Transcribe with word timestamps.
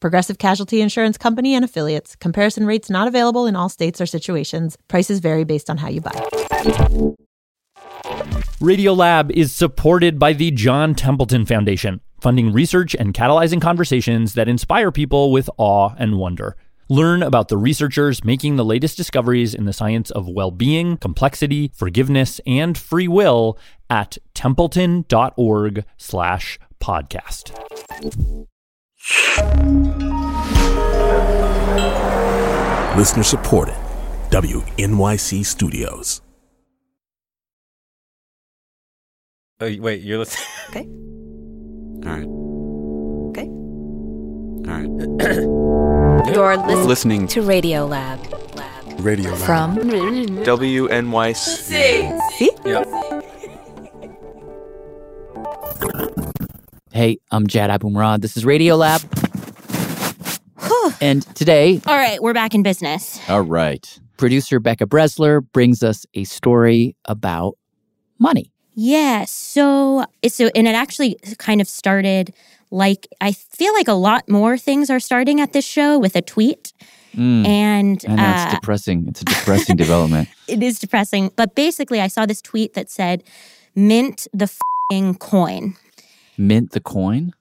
Progressive 0.00 0.38
Casualty 0.38 0.80
Insurance 0.80 1.18
Company 1.18 1.54
and 1.54 1.64
affiliates. 1.64 2.16
Comparison 2.16 2.66
rates 2.66 2.88
not 2.88 3.08
available 3.08 3.46
in 3.46 3.56
all 3.56 3.68
states 3.68 4.00
or 4.00 4.06
situations. 4.06 4.76
Prices 4.88 5.20
vary 5.20 5.44
based 5.44 5.68
on 5.68 5.78
how 5.78 5.88
you 5.88 6.00
buy. 6.00 6.12
Radiolab 8.60 9.30
is 9.30 9.52
supported 9.52 10.18
by 10.18 10.32
the 10.32 10.50
John 10.50 10.94
Templeton 10.94 11.46
Foundation, 11.46 12.00
funding 12.20 12.52
research 12.52 12.94
and 12.94 13.14
catalyzing 13.14 13.60
conversations 13.60 14.34
that 14.34 14.48
inspire 14.48 14.90
people 14.90 15.30
with 15.30 15.48
awe 15.58 15.94
and 15.96 16.18
wonder. 16.18 16.56
Learn 16.88 17.22
about 17.22 17.48
the 17.48 17.56
researchers 17.58 18.24
making 18.24 18.56
the 18.56 18.64
latest 18.64 18.96
discoveries 18.96 19.54
in 19.54 19.66
the 19.66 19.72
science 19.72 20.10
of 20.10 20.26
well-being, 20.26 20.96
complexity, 20.96 21.70
forgiveness, 21.74 22.40
and 22.46 22.78
free 22.78 23.06
will 23.06 23.58
at 23.90 24.16
templeton.org 24.34 25.84
slash 25.98 26.58
podcast. 26.80 27.54
Listener 32.96 33.22
supported. 33.22 33.74
WNYC 34.30 35.44
Studios. 35.46 36.20
Oh, 39.60 39.74
wait, 39.80 40.02
you're 40.02 40.18
listening. 40.18 40.46
Okay. 40.70 40.86
All 42.04 42.12
right. 42.12 42.28
Okay. 43.30 43.48
All 44.68 44.74
right. 44.76 44.88
You're 46.34 46.56
listening, 46.58 46.86
Listening 46.86 47.26
to 47.28 47.40
Radio 47.42 47.86
Lab. 47.86 48.20
Lab. 48.54 49.00
Radio 49.00 49.30
Lab. 49.30 49.40
From 49.40 49.76
WNYC. 49.78 51.36
See? 51.36 53.22
Hey, 56.98 57.18
I'm 57.30 57.46
Jad 57.46 57.70
Abumrad. 57.70 58.22
This 58.22 58.36
is 58.36 58.44
Radio 58.44 58.74
Lab. 58.74 59.00
and 61.00 61.22
today, 61.36 61.80
All 61.86 61.96
right, 61.96 62.20
we're 62.20 62.34
back 62.34 62.56
in 62.56 62.64
business. 62.64 63.20
all 63.28 63.42
right, 63.42 64.00
producer 64.16 64.58
Becca 64.58 64.86
Bressler 64.86 65.46
brings 65.52 65.84
us 65.84 66.06
a 66.14 66.24
story 66.24 66.96
about 67.04 67.56
money. 68.18 68.50
Yeah, 68.74 69.26
so 69.26 70.06
so 70.26 70.50
and 70.56 70.66
it 70.66 70.74
actually 70.74 71.20
kind 71.38 71.60
of 71.60 71.68
started 71.68 72.34
like 72.72 73.06
I 73.20 73.30
feel 73.30 73.72
like 73.74 73.86
a 73.86 73.92
lot 73.92 74.28
more 74.28 74.58
things 74.58 74.90
are 74.90 74.98
starting 74.98 75.40
at 75.40 75.52
this 75.52 75.64
show 75.64 76.00
with 76.00 76.16
a 76.16 76.20
tweet. 76.22 76.72
Mm, 77.14 77.46
And 77.46 78.04
I 78.08 78.14
know 78.16 78.22
uh, 78.24 78.42
it's 78.46 78.54
depressing. 78.56 79.06
It's 79.06 79.20
a 79.22 79.24
depressing 79.36 79.76
development. 79.76 80.28
it 80.48 80.64
is 80.64 80.80
depressing. 80.80 81.30
But 81.36 81.54
basically, 81.54 82.00
I 82.00 82.08
saw 82.08 82.26
this 82.26 82.42
tweet 82.42 82.74
that 82.74 82.90
said, 82.90 83.22
"Mint 83.76 84.26
the 84.34 84.50
fing 84.90 85.14
coin, 85.14 85.76
Mint 86.38 86.70
the 86.70 86.80
coin. 86.80 87.32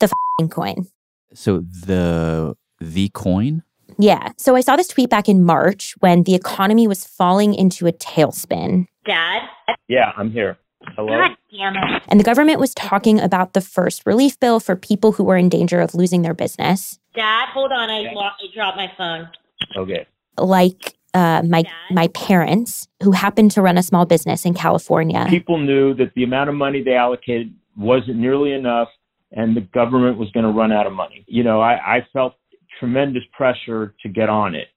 The 0.00 0.10
fing 0.38 0.48
coin." 0.48 0.86
So 1.32 1.60
the 1.60 2.56
the 2.80 3.08
coin. 3.10 3.62
Yeah. 3.98 4.32
So 4.36 4.56
I 4.56 4.60
saw 4.60 4.76
this 4.76 4.88
tweet 4.88 5.08
back 5.08 5.28
in 5.28 5.44
March 5.44 5.94
when 6.00 6.24
the 6.24 6.34
economy 6.34 6.86
was 6.88 7.04
falling 7.04 7.54
into 7.54 7.86
a 7.86 7.92
tailspin, 7.92 8.86
Dad? 9.06 9.42
Yeah, 9.88 10.12
I'm 10.16 10.30
here. 10.32 10.56
Hello? 10.96 11.16
God 11.16 11.36
damn 11.50 11.76
it. 11.76 12.02
and 12.08 12.18
the 12.20 12.24
government 12.24 12.58
was 12.60 12.74
talking 12.74 13.20
about 13.20 13.52
the 13.52 13.60
first 13.60 14.04
relief 14.04 14.38
bill 14.40 14.58
for 14.60 14.74
people 14.76 15.12
who 15.12 15.22
were 15.24 15.36
in 15.36 15.48
danger 15.48 15.80
of 15.80 15.94
losing 15.94 16.22
their 16.22 16.34
business, 16.34 16.98
Dad, 17.14 17.48
hold 17.50 17.70
on. 17.72 17.88
I, 17.88 18.00
lo- 18.12 18.20
I 18.22 18.46
dropped 18.52 18.76
my 18.76 18.90
phone. 18.98 19.28
Okay. 19.76 20.06
like 20.38 20.94
uh, 21.14 21.42
my 21.48 21.62
my 21.90 22.08
parents 22.08 22.88
who 23.02 23.12
happened 23.12 23.52
to 23.52 23.62
run 23.62 23.78
a 23.78 23.82
small 23.82 24.04
business 24.04 24.44
in 24.44 24.52
California. 24.54 25.24
People 25.30 25.58
knew 25.58 25.94
that 25.94 26.12
the 26.14 26.24
amount 26.24 26.48
of 26.50 26.56
money 26.56 26.82
they 26.82 26.94
allocated 26.96 27.54
wasn't 27.76 28.16
nearly 28.16 28.52
enough 28.52 28.88
and 29.32 29.56
the 29.56 29.60
government 29.60 30.18
was 30.18 30.30
going 30.30 30.44
to 30.44 30.52
run 30.52 30.72
out 30.72 30.86
of 30.86 30.92
money. 30.92 31.24
You 31.26 31.42
know, 31.42 31.60
I, 31.60 31.96
I 31.96 32.06
felt 32.12 32.34
tremendous 32.78 33.22
pressure 33.32 33.94
to 34.02 34.08
get 34.08 34.28
on 34.28 34.54
it. 34.54 34.68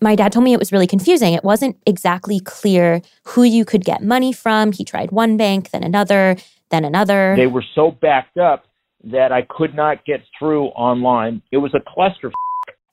my 0.00 0.14
dad 0.14 0.32
told 0.32 0.44
me 0.44 0.52
it 0.52 0.58
was 0.58 0.72
really 0.72 0.86
confusing. 0.86 1.34
It 1.34 1.44
wasn't 1.44 1.76
exactly 1.86 2.40
clear 2.40 3.02
who 3.24 3.42
you 3.42 3.64
could 3.64 3.84
get 3.84 4.02
money 4.02 4.32
from. 4.32 4.72
He 4.72 4.84
tried 4.84 5.10
one 5.10 5.36
bank, 5.36 5.70
then 5.70 5.82
another, 5.82 6.36
then 6.70 6.84
another. 6.84 7.34
They 7.36 7.46
were 7.46 7.64
so 7.74 7.90
backed 7.90 8.38
up 8.38 8.64
that 9.04 9.32
I 9.32 9.42
could 9.48 9.74
not 9.74 10.04
get 10.04 10.22
through 10.38 10.66
online. 10.68 11.42
It 11.52 11.58
was 11.58 11.74
a 11.74 11.80
cluster. 11.86 12.32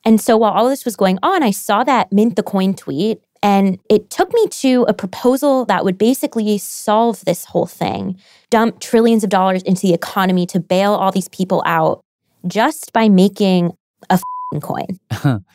and 0.06 0.20
so 0.20 0.38
while 0.38 0.52
all 0.52 0.70
this 0.70 0.86
was 0.86 0.96
going 0.96 1.20
on, 1.24 1.44
I 1.44 1.52
saw 1.52 1.84
that 1.84 2.12
mint 2.12 2.36
the 2.36 2.44
coin 2.44 2.74
tweet 2.74 3.22
and 3.44 3.79
it 3.90 4.09
took 4.09 4.31
me 4.34 4.47
to 4.47 4.84
a 4.88 4.94
proposal 4.94 5.66
that 5.66 5.84
would 5.84 5.97
basically 5.97 6.57
solve 6.57 7.24
this 7.25 7.46
whole 7.46 7.66
thing. 7.66 8.18
Dump 8.50 8.79
trillions 8.79 9.24
of 9.24 9.29
dollars 9.29 9.63
into 9.63 9.81
the 9.81 9.94
economy 9.94 10.46
to 10.47 10.59
bail 10.59 10.94
all 10.94 11.12
these 11.12 11.28
people 11.29 11.63
out 11.66 12.01
just 12.47 12.94
by 12.94 13.09
making 13.09 13.72
a 14.09 14.13
f***ing 14.13 14.62
coin. 14.62 15.44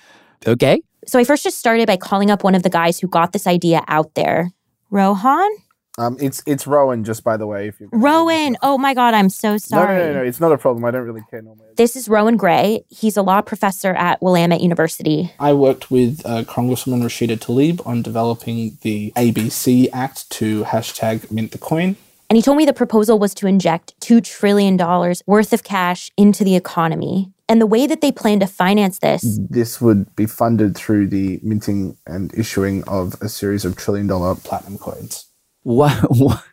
Okay. 0.46 0.80
So 1.06 1.18
I 1.18 1.24
first 1.24 1.42
just 1.42 1.58
started 1.58 1.86
by 1.86 1.96
calling 1.96 2.30
up 2.30 2.44
one 2.44 2.54
of 2.54 2.62
the 2.62 2.70
guys 2.70 2.98
who 3.00 3.08
got 3.08 3.32
this 3.32 3.46
idea 3.46 3.82
out 3.88 4.14
there. 4.14 4.50
Rohan? 4.90 5.50
Um, 5.98 6.18
it's 6.20 6.42
it's 6.46 6.66
Rowan, 6.66 7.04
just 7.04 7.24
by 7.24 7.38
the 7.38 7.46
way. 7.46 7.68
If 7.68 7.80
you 7.80 7.88
Rowan. 7.90 8.56
Oh 8.62 8.76
my 8.76 8.92
God, 8.92 9.14
I'm 9.14 9.30
so 9.30 9.52
no, 9.52 9.58
sorry. 9.58 9.96
no, 9.96 10.12
no, 10.12 10.12
no, 10.20 10.22
it's 10.24 10.40
not 10.40 10.52
a 10.52 10.58
problem. 10.58 10.84
I 10.84 10.90
don't 10.90 11.04
really 11.04 11.22
care 11.30 11.40
normally. 11.40 11.68
This 11.76 11.96
is 11.96 12.06
Rowan 12.06 12.36
Grey. 12.36 12.84
He's 12.90 13.16
a 13.16 13.22
law 13.22 13.40
professor 13.40 13.92
at 13.94 14.20
Willamette 14.20 14.60
University. 14.60 15.32
I 15.40 15.54
worked 15.54 15.90
with 15.90 16.20
uh, 16.26 16.44
Congresswoman 16.44 17.02
Rashida 17.02 17.38
Tlaib 17.38 17.86
on 17.86 18.02
developing 18.02 18.76
the 18.82 19.12
ABC 19.16 19.88
Act 19.92 20.28
to 20.32 20.64
hashtag 20.64 21.30
mint 21.30 21.52
the 21.52 21.58
coin. 21.58 21.96
And 22.28 22.36
he 22.36 22.42
told 22.42 22.58
me 22.58 22.66
the 22.66 22.72
proposal 22.72 23.18
was 23.18 23.34
to 23.34 23.46
inject 23.46 23.98
$2 24.00 24.22
trillion 24.22 24.76
worth 25.26 25.52
of 25.52 25.62
cash 25.62 26.10
into 26.16 26.42
the 26.42 26.56
economy. 26.56 27.32
And 27.48 27.60
the 27.60 27.66
way 27.66 27.86
that 27.86 28.00
they 28.00 28.10
plan 28.10 28.40
to 28.40 28.48
finance 28.48 28.98
this, 28.98 29.38
This 29.48 29.80
would 29.80 30.14
be 30.16 30.26
funded 30.26 30.76
through 30.76 31.06
the 31.06 31.38
minting 31.44 31.96
and 32.04 32.34
issuing 32.34 32.82
of 32.88 33.14
a 33.22 33.28
series 33.28 33.64
of 33.64 33.76
trillion 33.76 34.08
dollar 34.08 34.34
Platinum 34.34 34.78
coins. 34.78 35.26
What, 35.66 35.92
what? 36.16 36.44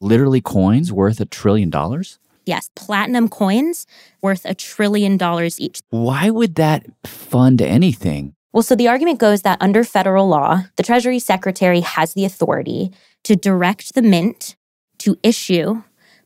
Literally 0.00 0.42
coins 0.42 0.92
worth 0.92 1.18
a 1.18 1.24
trillion 1.24 1.70
dollars? 1.70 2.18
yes, 2.50 2.68
platinum 2.74 3.28
coins 3.28 3.86
worth 4.20 4.44
a 4.44 4.54
trillion 4.54 5.16
dollars 5.16 5.60
each. 5.60 5.80
Why 5.90 6.30
would 6.30 6.56
that 6.56 6.84
fund 7.04 7.62
anything? 7.62 8.34
Well, 8.52 8.64
so 8.64 8.74
the 8.74 8.88
argument 8.88 9.20
goes 9.20 9.42
that 9.42 9.58
under 9.62 9.84
federal 9.84 10.28
law, 10.28 10.64
the 10.76 10.82
Treasury 10.82 11.20
Secretary 11.20 11.80
has 11.80 12.14
the 12.14 12.24
authority 12.24 12.90
to 13.22 13.36
direct 13.36 13.94
the 13.94 14.02
mint 14.02 14.56
to 14.98 15.16
issue 15.22 15.82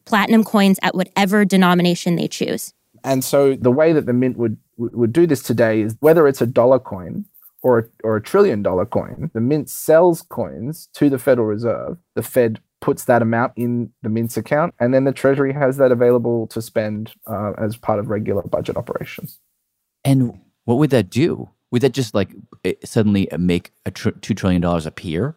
platinum 0.07 0.43
coins 0.43 0.79
at 0.83 0.95
whatever 0.95 1.45
denomination 1.45 2.17
they 2.17 2.29
choose. 2.29 2.73
And 3.05 3.23
so 3.23 3.55
the 3.55 3.71
way 3.71 3.93
that 3.93 4.07
the 4.07 4.15
mint 4.15 4.39
would 4.39 4.57
would 4.77 4.95
would 4.95 5.13
do 5.13 5.27
this 5.27 5.43
today 5.43 5.83
is 5.83 5.95
whether 6.01 6.27
it's 6.27 6.41
a 6.41 6.47
dollar 6.47 6.79
coin 6.79 7.27
or 7.65 7.79
a, 7.79 7.85
or 8.05 8.17
a 8.17 8.23
trillion 8.23 8.63
dollar 8.63 8.85
coin, 8.85 9.31
the 9.33 9.41
mint 9.41 9.69
sells 9.71 10.23
coins 10.23 10.89
to 10.93 11.09
the 11.09 11.19
Federal 11.19 11.47
Reserve. 11.49 11.97
The 12.15 12.23
Fed 12.23 12.61
puts 12.81 13.07
that 13.07 13.23
amount 13.23 13.55
in 13.57 13.91
the 14.03 14.11
mint's 14.11 14.37
account, 14.37 14.75
and 14.79 14.93
then 14.93 15.05
the 15.05 15.13
Treasury 15.13 15.53
has 15.55 15.79
that 15.79 15.91
available 15.91 16.47
to 16.49 16.61
spend 16.61 17.13
uh, 17.27 17.53
as 17.57 17.77
part 17.77 17.99
of 17.99 18.11
regular 18.11 18.43
budget 18.43 18.77
operations. 18.77 19.41
And 20.05 20.39
what 20.67 20.77
would 20.77 20.91
that 20.91 21.09
do? 21.09 21.49
Would 21.71 21.81
that 21.81 21.93
just 21.95 22.15
like 22.15 22.31
suddenly 22.85 23.27
make 23.39 23.73
a 23.87 23.91
tr- 23.91 24.11
two 24.11 24.35
trillion 24.35 24.61
dollars 24.61 24.85
appear? 24.85 25.35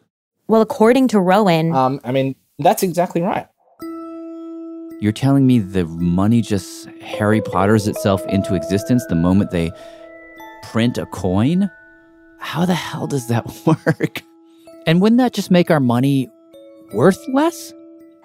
Well, 0.49 0.61
according 0.61 1.07
to 1.09 1.19
Rowan, 1.21 1.73
Um, 1.73 2.01
I 2.03 2.11
mean, 2.11 2.35
that's 2.59 2.83
exactly 2.83 3.21
right. 3.21 3.47
You're 4.99 5.13
telling 5.13 5.47
me 5.47 5.59
the 5.59 5.85
money 5.85 6.41
just 6.41 6.87
Harry 7.01 7.39
Potters 7.39 7.87
itself 7.87 8.25
into 8.27 8.55
existence 8.55 9.05
the 9.07 9.15
moment 9.15 9.51
they 9.51 9.71
print 10.63 10.97
a 10.97 11.05
coin? 11.05 11.69
How 12.39 12.65
the 12.65 12.75
hell 12.75 13.07
does 13.07 13.27
that 13.27 13.45
work? 13.65 14.21
And 14.85 15.01
wouldn't 15.01 15.17
that 15.19 15.33
just 15.33 15.51
make 15.51 15.69
our 15.69 15.79
money 15.79 16.29
worth 16.93 17.19
less? 17.33 17.73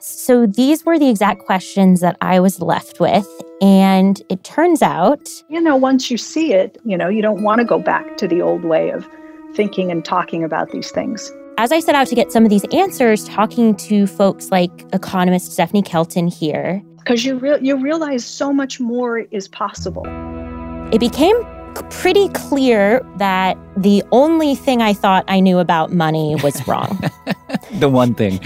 So 0.00 0.46
these 0.46 0.84
were 0.84 0.98
the 0.98 1.08
exact 1.08 1.44
questions 1.44 2.00
that 2.00 2.16
I 2.20 2.40
was 2.40 2.60
left 2.60 2.98
with. 3.00 3.26
And 3.60 4.20
it 4.28 4.42
turns 4.42 4.82
out, 4.82 5.28
you 5.48 5.60
know, 5.60 5.76
once 5.76 6.10
you 6.10 6.18
see 6.18 6.52
it, 6.52 6.76
you 6.84 6.96
know, 6.96 7.08
you 7.08 7.22
don't 7.22 7.42
want 7.44 7.60
to 7.60 7.64
go 7.64 7.78
back 7.78 8.16
to 8.16 8.26
the 8.26 8.42
old 8.42 8.64
way 8.64 8.90
of 8.90 9.06
thinking 9.54 9.90
and 9.92 10.04
talking 10.04 10.42
about 10.42 10.70
these 10.72 10.90
things. 10.90 11.30
as 11.58 11.70
I 11.70 11.78
set 11.80 11.94
out 11.94 12.08
to 12.08 12.14
get 12.16 12.32
some 12.32 12.42
of 12.44 12.50
these 12.50 12.64
answers, 12.72 13.28
talking 13.28 13.76
to 13.76 14.06
folks 14.08 14.50
like 14.50 14.70
economist 14.92 15.52
Stephanie 15.52 15.82
Kelton 15.82 16.26
here, 16.26 16.82
Because 16.98 17.24
you, 17.24 17.36
re- 17.38 17.58
you 17.60 17.76
realize 17.80 18.24
so 18.24 18.52
much 18.52 18.80
more 18.80 19.18
is 19.30 19.46
possible. 19.46 20.02
it 20.92 20.98
became 20.98 21.36
c- 21.42 21.46
pretty 21.90 22.28
clear 22.30 23.00
that 23.16 23.56
the 23.76 24.02
only 24.12 24.54
thing 24.54 24.82
I 24.82 24.92
thought 24.92 25.24
I 25.28 25.40
knew 25.40 25.58
about 25.58 25.92
money 25.92 26.34
was 26.42 26.66
wrong. 26.68 26.98
the 27.78 27.88
one 27.88 28.14
thing. 28.14 28.40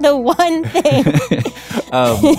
The 0.00 0.16
one 0.16 0.64
thing. 0.64 1.42
Um, 1.90 2.36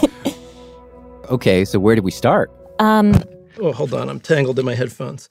okay, 1.29 1.65
so 1.65 1.79
where 1.79 1.95
did 1.95 2.03
we 2.03 2.11
start? 2.11 2.51
um, 2.79 3.13
Oh, 3.61 3.73
hold 3.73 3.93
on. 3.93 4.07
I'm 4.09 4.19
tangled 4.21 4.57
in 4.59 4.63
my 4.65 4.75
headphones. 4.75 5.27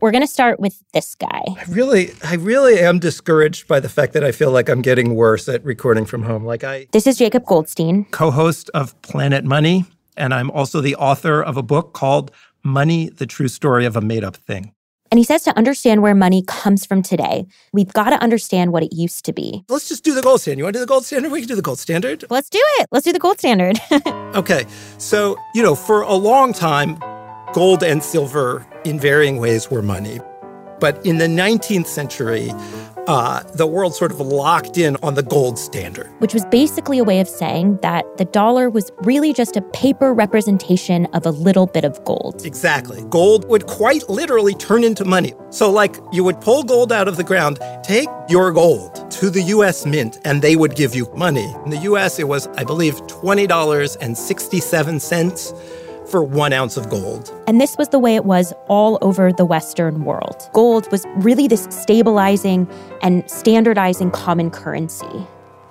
we're 0.00 0.10
going 0.12 0.22
to 0.22 0.26
start 0.28 0.60
with 0.60 0.80
this 0.92 1.14
guy. 1.16 1.42
I 1.48 1.64
really, 1.68 2.12
I 2.22 2.34
really 2.34 2.78
am 2.78 2.98
discouraged 3.00 3.66
by 3.66 3.80
the 3.80 3.88
fact 3.88 4.12
that 4.12 4.22
I 4.22 4.30
feel 4.30 4.52
like 4.52 4.68
I'm 4.68 4.82
getting 4.82 5.14
worse 5.16 5.48
at 5.48 5.64
recording 5.64 6.04
from 6.04 6.22
home. 6.22 6.44
Like 6.44 6.62
I 6.64 6.86
This 6.92 7.06
is 7.08 7.16
Jacob 7.16 7.44
Goldstein. 7.46 8.04
co-host 8.12 8.70
of 8.74 9.00
Planet 9.02 9.44
Money, 9.44 9.84
and 10.18 10.32
I'm 10.32 10.50
also 10.50 10.80
the 10.80 10.94
author 10.96 11.42
of 11.42 11.56
a 11.56 11.62
book 11.62 11.92
called 11.94 12.30
Money: 12.62 13.08
The 13.08 13.26
True 13.26 13.48
Story 13.48 13.86
of 13.86 13.96
a 13.96 14.00
Made-Up 14.00 14.36
Thing. 14.36 14.74
And 15.10 15.18
he 15.18 15.24
says 15.24 15.42
to 15.42 15.56
understand 15.58 16.02
where 16.02 16.14
money 16.14 16.44
comes 16.46 16.86
from 16.86 17.02
today, 17.02 17.44
we've 17.72 17.92
got 17.92 18.10
to 18.10 18.22
understand 18.22 18.72
what 18.72 18.84
it 18.84 18.92
used 18.92 19.24
to 19.24 19.32
be. 19.32 19.64
Let's 19.68 19.88
just 19.88 20.04
do 20.04 20.14
the 20.14 20.22
gold 20.22 20.40
standard. 20.40 20.58
You 20.58 20.64
want 20.64 20.74
to 20.74 20.78
do 20.78 20.84
the 20.84 20.88
gold 20.88 21.04
standard? 21.04 21.32
We 21.32 21.40
can 21.40 21.48
do 21.48 21.56
the 21.56 21.62
gold 21.62 21.80
standard. 21.80 22.24
Let's 22.30 22.48
do 22.48 22.60
it. 22.78 22.86
Let's 22.92 23.04
do 23.04 23.12
the 23.12 23.18
gold 23.18 23.38
standard. 23.38 23.78
Okay. 24.30 24.64
So, 24.98 25.36
you 25.56 25.62
know, 25.64 25.74
for 25.74 26.02
a 26.02 26.14
long 26.14 26.52
time, 26.52 27.00
gold 27.52 27.82
and 27.82 28.00
silver 28.00 28.64
in 28.84 29.00
varying 29.00 29.38
ways 29.38 29.68
were 29.68 29.82
money. 29.82 30.20
But 30.78 31.04
in 31.04 31.18
the 31.18 31.26
19th 31.26 31.88
century, 31.88 32.52
uh, 33.06 33.42
the 33.54 33.66
world 33.66 33.94
sort 33.94 34.12
of 34.12 34.20
locked 34.20 34.76
in 34.78 34.96
on 35.02 35.14
the 35.14 35.22
gold 35.22 35.58
standard. 35.58 36.08
which 36.18 36.34
was 36.34 36.44
basically 36.46 36.98
a 36.98 37.04
way 37.04 37.20
of 37.20 37.28
saying 37.28 37.78
that 37.82 38.04
the 38.18 38.24
dollar 38.26 38.68
was 38.70 38.90
really 38.98 39.32
just 39.32 39.56
a 39.56 39.62
paper 39.72 40.12
representation 40.14 41.06
of 41.06 41.24
a 41.26 41.30
little 41.30 41.66
bit 41.66 41.84
of 41.84 42.02
gold. 42.04 42.42
Exactly. 42.44 43.02
Gold 43.10 43.48
would 43.48 43.66
quite 43.66 44.08
literally 44.08 44.54
turn 44.54 44.84
into 44.84 45.04
money. 45.04 45.32
So, 45.50 45.70
like, 45.70 45.96
you 46.12 46.22
would 46.24 46.40
pull 46.40 46.62
gold 46.62 46.92
out 46.92 47.08
of 47.08 47.16
the 47.16 47.24
ground, 47.24 47.58
take 47.82 48.08
your 48.28 48.52
gold 48.52 49.10
to 49.12 49.30
the 49.30 49.42
US 49.42 49.84
Mint, 49.86 50.18
and 50.24 50.42
they 50.42 50.56
would 50.56 50.74
give 50.76 50.94
you 50.94 51.08
money. 51.16 51.52
In 51.64 51.70
the 51.70 51.78
US, 51.78 52.18
it 52.18 52.28
was, 52.28 52.46
I 52.56 52.64
believe, 52.64 52.94
$20.67 53.06 55.79
for 56.10 56.22
one 56.22 56.52
ounce 56.52 56.76
of 56.76 56.90
gold. 56.90 57.32
And 57.46 57.60
this 57.60 57.76
was 57.78 57.88
the 57.90 57.98
way 57.98 58.16
it 58.16 58.24
was 58.24 58.52
all 58.68 58.98
over 59.00 59.32
the 59.32 59.44
Western 59.44 60.04
world. 60.04 60.50
Gold 60.52 60.90
was 60.90 61.06
really 61.16 61.46
this 61.46 61.66
stabilizing 61.70 62.68
and 63.02 63.28
standardizing 63.30 64.10
common 64.10 64.50
currency. 64.50 65.26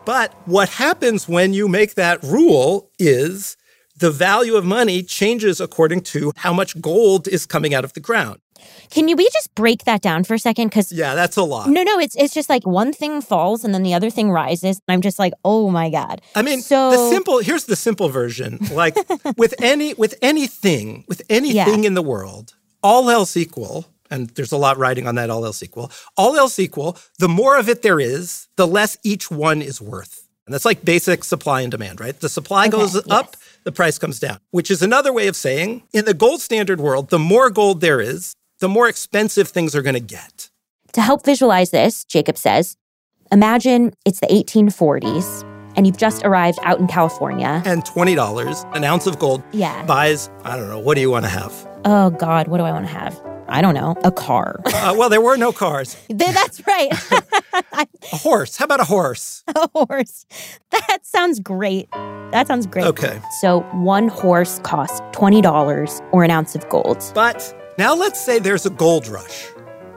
But 0.05 0.33
what 0.45 0.69
happens 0.69 1.27
when 1.27 1.53
you 1.53 1.67
make 1.67 1.95
that 1.95 2.23
rule 2.23 2.89
is 2.97 3.57
the 3.97 4.09
value 4.09 4.55
of 4.55 4.63
money 4.63 5.03
changes 5.03 5.59
according 5.59 6.01
to 6.01 6.31
how 6.37 6.53
much 6.53 6.79
gold 6.79 7.27
is 7.27 7.45
coming 7.45 7.73
out 7.73 7.83
of 7.83 7.93
the 7.93 7.99
ground. 7.99 8.39
Can 8.89 9.07
you 9.07 9.15
we 9.15 9.29
just 9.31 9.53
break 9.55 9.85
that 9.85 10.01
down 10.01 10.23
for 10.23 10.33
a 10.33 10.39
second? 10.39 10.69
Because 10.69 10.91
Yeah, 10.91 11.15
that's 11.15 11.37
a 11.37 11.43
lot. 11.43 11.69
no, 11.69 11.83
no, 11.83 11.99
it's 11.99 12.15
it's 12.15 12.33
just 12.33 12.49
like 12.49 12.65
one 12.65 12.91
thing 12.93 13.21
falls 13.21 13.63
and 13.63 13.73
then 13.73 13.83
the 13.83 13.93
other 13.93 14.09
thing 14.09 14.31
rises. 14.31 14.81
I'm 14.87 15.01
just 15.01 15.19
like, 15.19 15.33
oh 15.43 15.69
my 15.69 15.89
god. 15.89 16.21
I 16.35 16.41
mean, 16.41 16.61
so 16.61 16.91
the 16.91 17.09
simple 17.09 17.39
here's 17.39 17.65
the 17.65 17.75
simple 17.75 18.09
version. 18.09 18.59
Like 18.71 18.95
with 19.37 19.53
any 19.61 19.93
with 19.93 20.15
anything, 20.21 21.05
with 21.07 21.21
anything 21.29 21.83
in 21.83 21.93
the 21.93 22.01
world, 22.01 22.55
all 22.81 23.09
else 23.09 23.35
equal, 23.37 23.85
and 24.09 24.29
there's 24.31 24.51
a 24.51 24.57
lot 24.57 24.77
riding 24.77 25.07
on 25.07 25.15
that 25.15 25.29
all 25.29 25.45
else 25.45 25.61
equal. 25.61 25.91
All 26.17 26.35
else 26.35 26.59
equal, 26.59 26.97
the 27.19 27.27
more 27.29 27.57
of 27.57 27.69
it 27.69 27.81
there 27.81 27.99
is, 27.99 28.47
the 28.55 28.67
less 28.67 28.97
each 29.03 29.29
one 29.29 29.61
is 29.61 29.81
worth. 29.81 30.25
And 30.45 30.53
that's 30.55 30.65
like 30.65 30.83
basic 30.83 31.23
supply 31.23 31.61
and 31.61 31.69
demand, 31.69 31.99
right? 31.99 32.19
The 32.19 32.27
supply 32.27 32.63
Okay, 32.63 32.71
goes 32.71 32.95
up, 33.11 33.35
the 33.65 33.71
price 33.71 33.99
comes 33.99 34.19
down, 34.19 34.39
which 34.49 34.71
is 34.71 34.81
another 34.81 35.13
way 35.13 35.27
of 35.27 35.35
saying 35.35 35.83
in 35.93 36.05
the 36.05 36.13
gold 36.15 36.41
standard 36.41 36.79
world, 36.81 37.11
the 37.11 37.19
more 37.19 37.51
gold 37.51 37.81
there 37.81 38.01
is, 38.01 38.33
the 38.59 38.69
more 38.69 38.87
expensive 38.87 39.47
things 39.49 39.75
are 39.75 39.81
going 39.81 39.93
to 39.95 39.99
get. 39.99 40.49
To 40.93 41.01
help 41.01 41.25
visualize 41.25 41.71
this, 41.71 42.03
Jacob 42.05 42.37
says, 42.37 42.77
imagine 43.31 43.93
it's 44.05 44.19
the 44.19 44.27
1840s 44.27 45.45
and 45.75 45.85
you've 45.85 45.97
just 45.97 46.23
arrived 46.25 46.59
out 46.63 46.79
in 46.79 46.87
California. 46.87 47.61
And 47.65 47.83
$20, 47.83 48.75
an 48.75 48.83
ounce 48.83 49.05
of 49.07 49.19
gold, 49.19 49.43
Yeah. 49.51 49.83
buys, 49.85 50.29
I 50.43 50.57
don't 50.57 50.67
know, 50.69 50.79
what 50.79 50.95
do 50.95 51.01
you 51.01 51.11
want 51.11 51.25
to 51.25 51.29
have? 51.29 51.53
Oh 51.85 52.09
God, 52.09 52.47
what 52.47 52.57
do 52.57 52.63
I 52.63 52.71
want 52.71 52.85
to 52.87 52.91
have? 52.91 53.21
I 53.47 53.61
don't 53.61 53.73
know, 53.73 53.95
a 54.03 54.11
car. 54.11 54.59
Uh, 54.79 54.95
well, 54.97 55.09
there 55.09 55.21
were 55.21 55.37
no 55.37 55.51
cars. 55.51 55.95
That's 56.09 56.65
right. 56.65 56.89
A 58.11 58.15
horse. 58.15 58.55
How 58.57 58.65
about 58.65 58.79
a 58.79 58.85
horse? 58.85 59.43
a 59.47 59.69
horse. 59.73 60.25
That 60.71 60.99
sounds 61.03 61.39
great. 61.39 61.89
That 61.91 62.47
sounds 62.47 62.65
great. 62.65 62.85
Okay. 62.85 63.19
So 63.41 63.61
one 63.73 64.07
horse 64.07 64.59
costs 64.63 65.01
$20 65.11 66.01
or 66.11 66.23
an 66.23 66.31
ounce 66.31 66.55
of 66.55 66.67
gold. 66.69 67.03
But 67.13 67.53
now 67.79 67.95
let's 67.95 68.19
say 68.19 68.39
there's 68.39 68.65
a 68.65 68.69
gold 68.69 69.07
rush. 69.07 69.47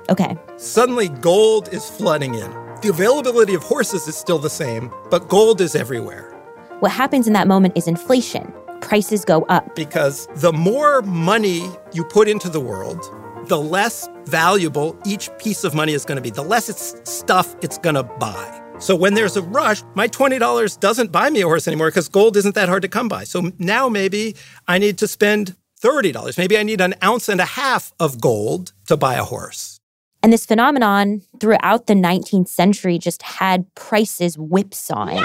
Okay. 0.09 0.37
Suddenly, 0.57 1.09
gold 1.09 1.69
is 1.73 1.91
flooding 1.91 2.35
in. 2.35 2.51
The 2.81 2.89
availability 2.91 3.55
of 3.55 3.65
horses 3.65 4.07
is 4.07 4.17
still 4.17 4.39
the 4.39 4.49
same, 4.49 4.93
but 5.11 5.29
gold 5.29 5.61
is 5.61 5.75
everywhere. 5.75 6.31
What 6.79 6.93
happens 6.93 7.27
in 7.27 7.33
that 7.33 7.49
moment 7.49 7.77
is 7.77 7.89
inflation. 7.89 8.53
Prices 8.81 9.25
go 9.25 9.43
up. 9.49 9.75
Because 9.75 10.29
the 10.37 10.53
more 10.53 11.03
money 11.03 11.69
you 11.93 12.05
put 12.05 12.29
into 12.29 12.49
the 12.49 12.61
world, 12.61 13.03
the 13.49 13.59
less 13.59 14.09
valuable 14.27 14.97
each 15.05 15.29
piece 15.39 15.65
of 15.65 15.75
money 15.75 15.93
is 15.93 16.05
going 16.05 16.17
to 16.17 16.23
be, 16.23 16.31
the 16.31 16.43
less 16.43 16.69
it's 16.69 16.95
stuff 17.03 17.57
it's 17.63 17.79
going 17.79 17.97
to 17.97 18.05
buy. 18.05 18.61
So 18.79 18.95
when 18.95 19.15
there's 19.15 19.37
a 19.37 19.43
rush, 19.43 19.83
my 19.95 20.07
$20 20.07 20.79
doesn't 20.79 21.11
buy 21.11 21.31
me 21.31 21.41
a 21.41 21.47
horse 21.47 21.67
anymore 21.67 21.89
because 21.89 22.09
gold 22.09 22.37
isn't 22.37 22.55
that 22.55 22.69
hard 22.69 22.83
to 22.83 22.89
come 22.89 23.09
by. 23.09 23.25
So 23.25 23.51
now 23.59 23.89
maybe 23.89 24.37
I 24.69 24.79
need 24.79 24.99
to 24.99 25.09
spend 25.09 25.57
$30. 25.83 26.39
Maybe 26.39 26.57
I 26.57 26.63
need 26.63 26.81
an 26.81 26.95
ounce 27.03 27.29
and 27.29 27.41
a 27.41 27.45
half 27.45 27.93
of 27.99 28.21
gold 28.21 28.73
to 28.87 28.97
buy 28.97 29.15
a 29.15 29.25
horse. 29.25 29.79
And 30.23 30.33
this 30.33 30.47
phenomenon 30.47 31.23
throughout 31.41 31.87
the 31.89 31.95
19th 31.95 32.49
century 32.49 32.99
just 32.99 33.23
had 33.23 33.67
prices 33.75 34.37
whipsawing. 34.37 35.25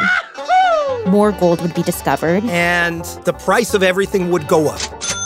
More 1.05 1.31
gold 1.33 1.61
would 1.61 1.75
be 1.75 1.83
discovered. 1.83 2.43
And 2.45 3.05
the 3.23 3.33
price 3.33 3.73
of 3.75 3.83
everything 3.83 4.31
would 4.31 4.47
go 4.47 4.67
up. 4.67 4.81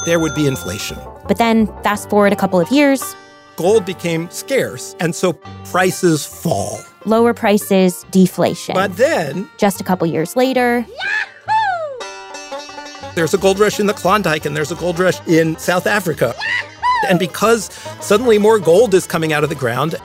There 0.06 0.19
would 0.19 0.36
be 0.36 0.45
inflation. 0.48 0.98
But 1.28 1.38
then, 1.38 1.68
fast 1.84 2.10
forward 2.10 2.34
a 2.34 2.36
couple 2.36 2.60
of 2.60 2.69
years, 2.69 3.01
Gold 3.57 3.86
became 3.86 4.30
scarce, 4.31 4.95
and 5.00 5.13
so 5.13 5.34
prices 5.66 6.25
fall. 6.25 6.80
lower 7.06 7.34
prices, 7.34 8.06
deflation. 8.10 8.74
But 8.74 8.98
then 8.98 9.48
Just 9.57 9.80
a 9.80 9.84
couple 9.84 10.07
years 10.07 10.36
later, 10.36 10.86
there's 13.16 13.34
a 13.34 13.38
gold 13.38 13.60
rush 13.60 13.80
in 13.80 13.88
the 13.88 13.94
Klondike 13.94 14.46
and 14.46 14.56
there's 14.56 14.72
a 14.72 14.75
gold 14.75 15.00
rush 15.00 15.25
in 15.28 15.58
South 15.58 15.88
Africa. 15.88 16.34
And 17.10 17.19
because 17.19 17.66
suddenly 18.00 18.38
more 18.38 18.60
gold 18.60 18.94
is 18.94 19.06
coming 19.08 19.34
out 19.34 19.44
of 19.44 19.50
the 19.50 19.56
ground, 19.56 19.96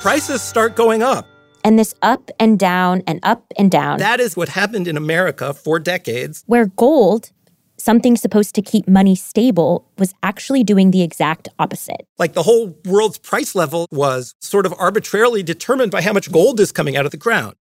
prices 0.00 0.42
start 0.42 0.76
going 0.76 1.02
up. 1.02 1.26
and 1.64 1.78
this 1.78 1.94
up 2.02 2.30
and 2.38 2.58
down 2.58 3.02
and 3.06 3.20
up 3.22 3.44
and 3.56 3.70
down, 3.70 3.98
That 3.98 4.20
is 4.20 4.36
what 4.36 4.50
happened 4.50 4.86
in 4.86 4.96
America 4.96 5.54
for 5.54 5.78
decades. 5.78 6.42
where 6.46 6.66
gold, 6.66 7.30
something 7.78 8.16
supposed 8.16 8.54
to 8.56 8.62
keep 8.62 8.86
money 8.86 9.14
stable, 9.14 9.90
was 9.98 10.12
actually 10.22 10.62
doing 10.62 10.90
the 10.90 11.02
exact 11.02 11.48
opposite. 11.58 12.06
Like 12.18 12.34
the 12.34 12.42
whole 12.42 12.76
world's 12.84 13.18
price 13.18 13.54
level 13.54 13.86
was 13.90 14.34
sort 14.40 14.66
of 14.66 14.74
arbitrarily 14.78 15.42
determined 15.42 15.90
by 15.90 16.02
how 16.02 16.12
much 16.12 16.30
gold 16.30 16.60
is 16.60 16.70
coming 16.70 16.96
out 16.96 17.06
of 17.06 17.12
the 17.12 17.16
ground. 17.16 17.54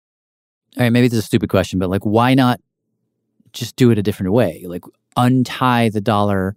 All 0.76 0.84
right, 0.84 0.90
maybe 0.90 1.08
this 1.08 1.20
is 1.20 1.24
a 1.24 1.28
stupid 1.28 1.50
question, 1.50 1.80
but 1.80 1.90
like, 1.90 2.02
why 2.04 2.34
not 2.34 2.60
just 3.54 3.76
do 3.76 3.92
it 3.92 3.98
a 3.98 4.04
different 4.04 4.34
way? 4.34 4.64
Like, 4.68 4.84
untie 5.16 5.90
the 5.90 6.02
dollar 6.02 6.56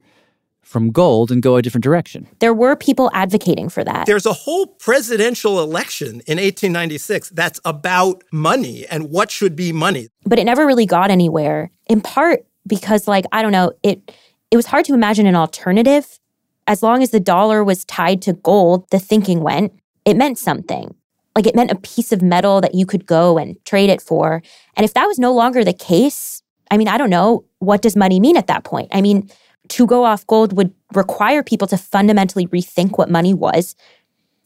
from 0.63 0.91
gold 0.91 1.31
and 1.31 1.43
go 1.43 1.55
a 1.57 1.63
different 1.63 1.85
direction. 1.85 2.27
There 2.41 2.53
were 2.53 2.75
people 2.75 3.09
advocating 3.15 3.69
for 3.69 3.85
that. 3.85 4.07
There's 4.07 4.27
a 4.27 4.33
whole 4.33 4.67
presidential 4.67 5.61
election 5.63 6.23
in 6.27 6.39
1896 6.39 7.31
that's 7.31 7.61
about 7.65 8.25
money 8.33 8.85
and 8.87 9.11
what 9.11 9.31
should 9.31 9.55
be 9.55 9.73
money. 9.73 10.09
but 10.25 10.39
it 10.41 10.45
never 10.45 10.67
really 10.67 10.87
got 10.87 11.11
anywhere 11.11 11.71
in 11.89 12.01
part 12.01 12.45
because 12.67 13.07
like 13.07 13.25
i 13.31 13.43
don't 13.43 13.53
know 13.53 13.71
it 13.85 14.11
it 14.51 14.57
was 14.57 14.67
hard 14.67 14.85
to 14.85 14.93
imagine 14.93 15.25
an 15.27 15.37
alternative 15.37 16.19
as 16.67 16.83
long 16.83 17.01
as 17.01 17.11
the 17.11 17.21
dollar 17.21 17.63
was 17.63 17.85
tied 17.85 18.21
to 18.21 18.33
gold 18.33 18.85
the 18.91 18.99
thinking 18.99 19.41
went 19.41 19.73
it 20.05 20.17
meant 20.17 20.37
something 20.37 20.93
like 21.37 21.47
it 21.47 21.55
meant 21.55 21.71
a 21.71 21.77
piece 21.77 22.11
of 22.11 22.23
metal 22.23 22.61
that 22.61 22.75
you 22.75 22.85
could 22.85 23.07
go 23.07 23.39
and 23.39 23.57
trade 23.65 23.89
it 23.89 24.03
for 24.03 24.43
and 24.77 24.85
if 24.85 24.93
that 24.95 25.07
was 25.07 25.17
no 25.19 25.33
longer 25.33 25.63
the 25.63 25.73
case 25.73 26.36
i 26.71 26.77
mean 26.77 26.89
i 26.89 26.99
don't 26.99 27.11
know. 27.11 27.45
What 27.59 27.83
does 27.83 27.97
money 27.97 28.21
mean 28.21 28.37
at 28.37 28.47
that 28.47 28.65
point? 28.65 28.89
I 28.93 29.01
mean 29.01 29.31
to 29.69 29.87
go 29.87 30.05
off 30.05 30.27
gold 30.27 30.57
would 30.57 30.73
require 30.95 31.43
people 31.43 31.67
to 31.69 31.77
fundamentally 31.77 32.47
rethink 32.49 32.99
what 32.99 33.11
money 33.11 33.35
was. 33.35 33.75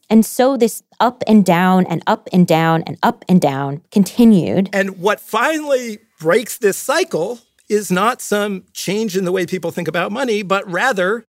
And 0.09 0.27
so 0.27 0.57
this 0.57 0.83
up 0.99 1.23
and 1.27 1.45
down 1.45 1.87
and 1.87 2.03
up 2.07 2.29
and 2.33 2.47
down 2.47 2.83
and 2.87 2.99
up 3.03 3.25
and 3.29 3.41
down 3.41 3.83
continued. 3.93 4.69
And 4.73 4.99
what 4.99 5.21
finally 5.21 5.99
breaks 6.19 6.59
this 6.59 6.77
cycle 6.77 7.39
is 7.69 7.91
not 7.91 8.21
some 8.21 8.65
change 8.73 9.17
in 9.17 9.25
the 9.25 9.31
way 9.31 9.47
people 9.47 9.71
think 9.71 9.87
about 9.87 10.11
money, 10.11 10.43
but 10.43 10.69
rather 10.71 11.25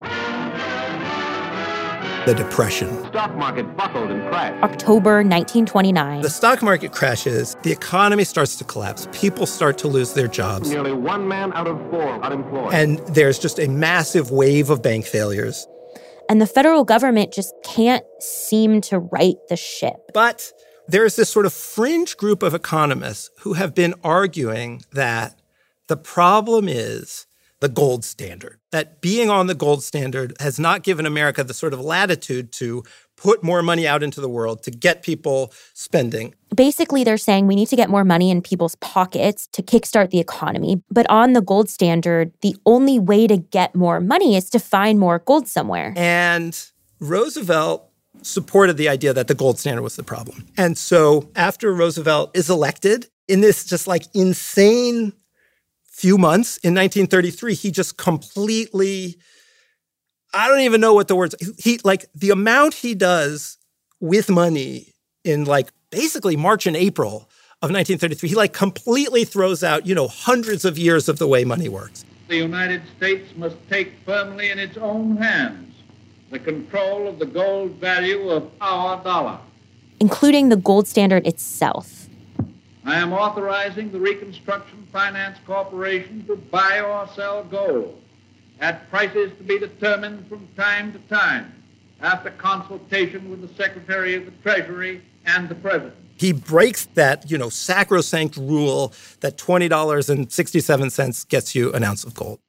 the 2.25 2.33
depression. 2.35 3.03
Stock 3.07 3.35
market 3.35 3.63
buckled 3.75 4.11
and 4.11 4.21
crashed. 4.29 4.63
October 4.63 5.15
1929. 5.23 6.21
The 6.21 6.29
stock 6.29 6.61
market 6.61 6.91
crashes, 6.91 7.55
the 7.63 7.71
economy 7.71 8.23
starts 8.23 8.55
to 8.57 8.63
collapse, 8.63 9.07
people 9.11 9.45
start 9.45 9.77
to 9.79 9.87
lose 9.87 10.13
their 10.13 10.27
jobs, 10.27 10.69
Nearly 10.69 10.93
one 10.93 11.27
man 11.27 11.51
out 11.53 11.67
of 11.67 11.77
four 11.89 12.23
unemployed. 12.23 12.73
and 12.73 12.99
there's 13.07 13.39
just 13.39 13.59
a 13.59 13.67
massive 13.67 14.31
wave 14.31 14.69
of 14.69 14.81
bank 14.81 15.05
failures. 15.05 15.67
And 16.29 16.39
the 16.41 16.47
federal 16.47 16.83
government 16.85 17.33
just 17.33 17.53
can't 17.63 18.05
seem 18.19 18.81
to 18.81 18.99
right 18.99 19.35
the 19.49 19.57
ship. 19.57 19.95
But 20.13 20.51
There's 20.87 21.15
this 21.15 21.29
sort 21.29 21.45
of 21.45 21.53
fringe 21.53 22.17
group 22.17 22.43
of 22.43 22.53
economists 22.53 23.29
who 23.41 23.53
have 23.53 23.73
been 23.75 23.93
arguing 24.03 24.83
that 24.93 25.39
the 25.87 25.97
problem 25.97 26.67
is 26.69 27.25
the 27.61 27.69
gold 27.69 28.03
standard, 28.03 28.59
that 28.71 29.01
being 29.01 29.29
on 29.29 29.47
the 29.47 29.53
gold 29.53 29.83
standard 29.83 30.33
has 30.39 30.59
not 30.59 30.83
given 30.83 31.05
America 31.05 31.43
the 31.43 31.53
sort 31.53 31.73
of 31.73 31.79
latitude 31.79 32.51
to 32.51 32.83
put 33.15 33.43
more 33.43 33.61
money 33.61 33.87
out 33.87 34.01
into 34.01 34.19
the 34.19 34.27
world 34.27 34.63
to 34.63 34.71
get 34.71 35.03
people 35.03 35.53
spending. 35.75 36.33
Basically, 36.55 37.03
they're 37.03 37.17
saying 37.17 37.45
we 37.45 37.55
need 37.55 37.67
to 37.67 37.75
get 37.75 37.87
more 37.87 38.03
money 38.03 38.31
in 38.31 38.41
people's 38.41 38.75
pockets 38.75 39.47
to 39.53 39.61
kickstart 39.61 40.09
the 40.09 40.19
economy. 40.19 40.81
But 40.89 41.07
on 41.09 41.33
the 41.33 41.41
gold 41.41 41.69
standard, 41.69 42.33
the 42.41 42.55
only 42.65 42.97
way 42.97 43.27
to 43.27 43.37
get 43.37 43.75
more 43.75 43.99
money 43.99 44.35
is 44.35 44.49
to 44.49 44.59
find 44.59 44.97
more 44.97 45.19
gold 45.19 45.47
somewhere. 45.47 45.93
And 45.95 46.59
Roosevelt 46.99 47.87
supported 48.23 48.77
the 48.77 48.89
idea 48.89 49.13
that 49.13 49.27
the 49.27 49.35
gold 49.35 49.59
standard 49.59 49.83
was 49.83 49.95
the 49.95 50.03
problem. 50.03 50.47
And 50.57 50.77
so 50.77 51.29
after 51.35 51.71
Roosevelt 51.73 52.35
is 52.35 52.49
elected, 52.49 53.07
in 53.31 53.39
this 53.39 53.63
just 53.63 53.87
like 53.87 54.03
insane 54.13 55.13
few 56.01 56.17
months. 56.17 56.57
In 56.57 56.73
1933, 56.73 57.53
he 57.53 57.69
just 57.69 57.95
completely 57.97 59.17
I 60.33 60.47
don't 60.47 60.61
even 60.61 60.81
know 60.81 60.93
what 60.93 61.07
the 61.07 61.15
words 61.15 61.35
he 61.59 61.79
like 61.83 62.05
the 62.15 62.31
amount 62.31 62.73
he 62.73 62.95
does 62.95 63.57
with 63.99 64.29
money 64.29 64.93
in 65.23 65.45
like 65.45 65.71
basically 65.91 66.35
March 66.35 66.65
and 66.65 66.75
April 66.75 67.29
of 67.61 67.69
1933 67.69 68.29
he 68.29 68.35
like 68.35 68.53
completely 68.53 69.25
throws 69.25 69.61
out 69.63 69.85
you 69.85 69.93
know 69.93 70.07
hundreds 70.07 70.63
of 70.65 70.77
years 70.77 71.09
of 71.09 71.19
the 71.19 71.27
way 71.27 71.43
money 71.43 71.69
works. 71.69 72.05
The 72.29 72.37
united 72.37 72.81
states 72.97 73.35
must 73.35 73.57
take 73.69 73.89
firmly 74.05 74.49
in 74.49 74.57
its 74.57 74.77
own 74.77 75.17
hands 75.17 75.75
the 76.31 76.39
control 76.39 77.09
of 77.09 77.19
the 77.19 77.25
gold 77.25 77.71
value 77.73 78.29
of 78.29 78.49
our 78.61 79.03
dollar. 79.03 79.37
Including 79.99 80.47
the 80.47 80.55
gold 80.55 80.87
standard 80.87 81.27
itself 81.27 82.01
i 82.85 82.95
am 82.95 83.13
authorizing 83.13 83.91
the 83.91 83.99
reconstruction 83.99 84.87
finance 84.91 85.37
corporation 85.45 86.25
to 86.25 86.35
buy 86.35 86.79
or 86.79 87.07
sell 87.15 87.43
gold 87.43 88.01
at 88.59 88.89
prices 88.89 89.31
to 89.37 89.43
be 89.43 89.59
determined 89.59 90.27
from 90.27 90.47
time 90.55 90.93
to 90.93 90.99
time 91.09 91.51
after 92.01 92.31
consultation 92.31 93.29
with 93.29 93.41
the 93.41 93.53
Secretary 93.55 94.15
of 94.15 94.25
the 94.25 94.31
Treasury 94.43 95.01
and 95.25 95.49
the 95.49 95.55
President. 95.55 95.95
He 96.15 96.33
breaks 96.33 96.85
that, 96.93 97.29
you 97.29 97.37
know, 97.37 97.49
sacrosanct 97.49 98.37
rule 98.37 98.93
that 99.21 99.37
$20.67 99.37 101.27
gets 101.29 101.55
you 101.55 101.73
an 101.73 101.83
ounce 101.83 102.03
of 102.03 102.13
gold. 102.13 102.39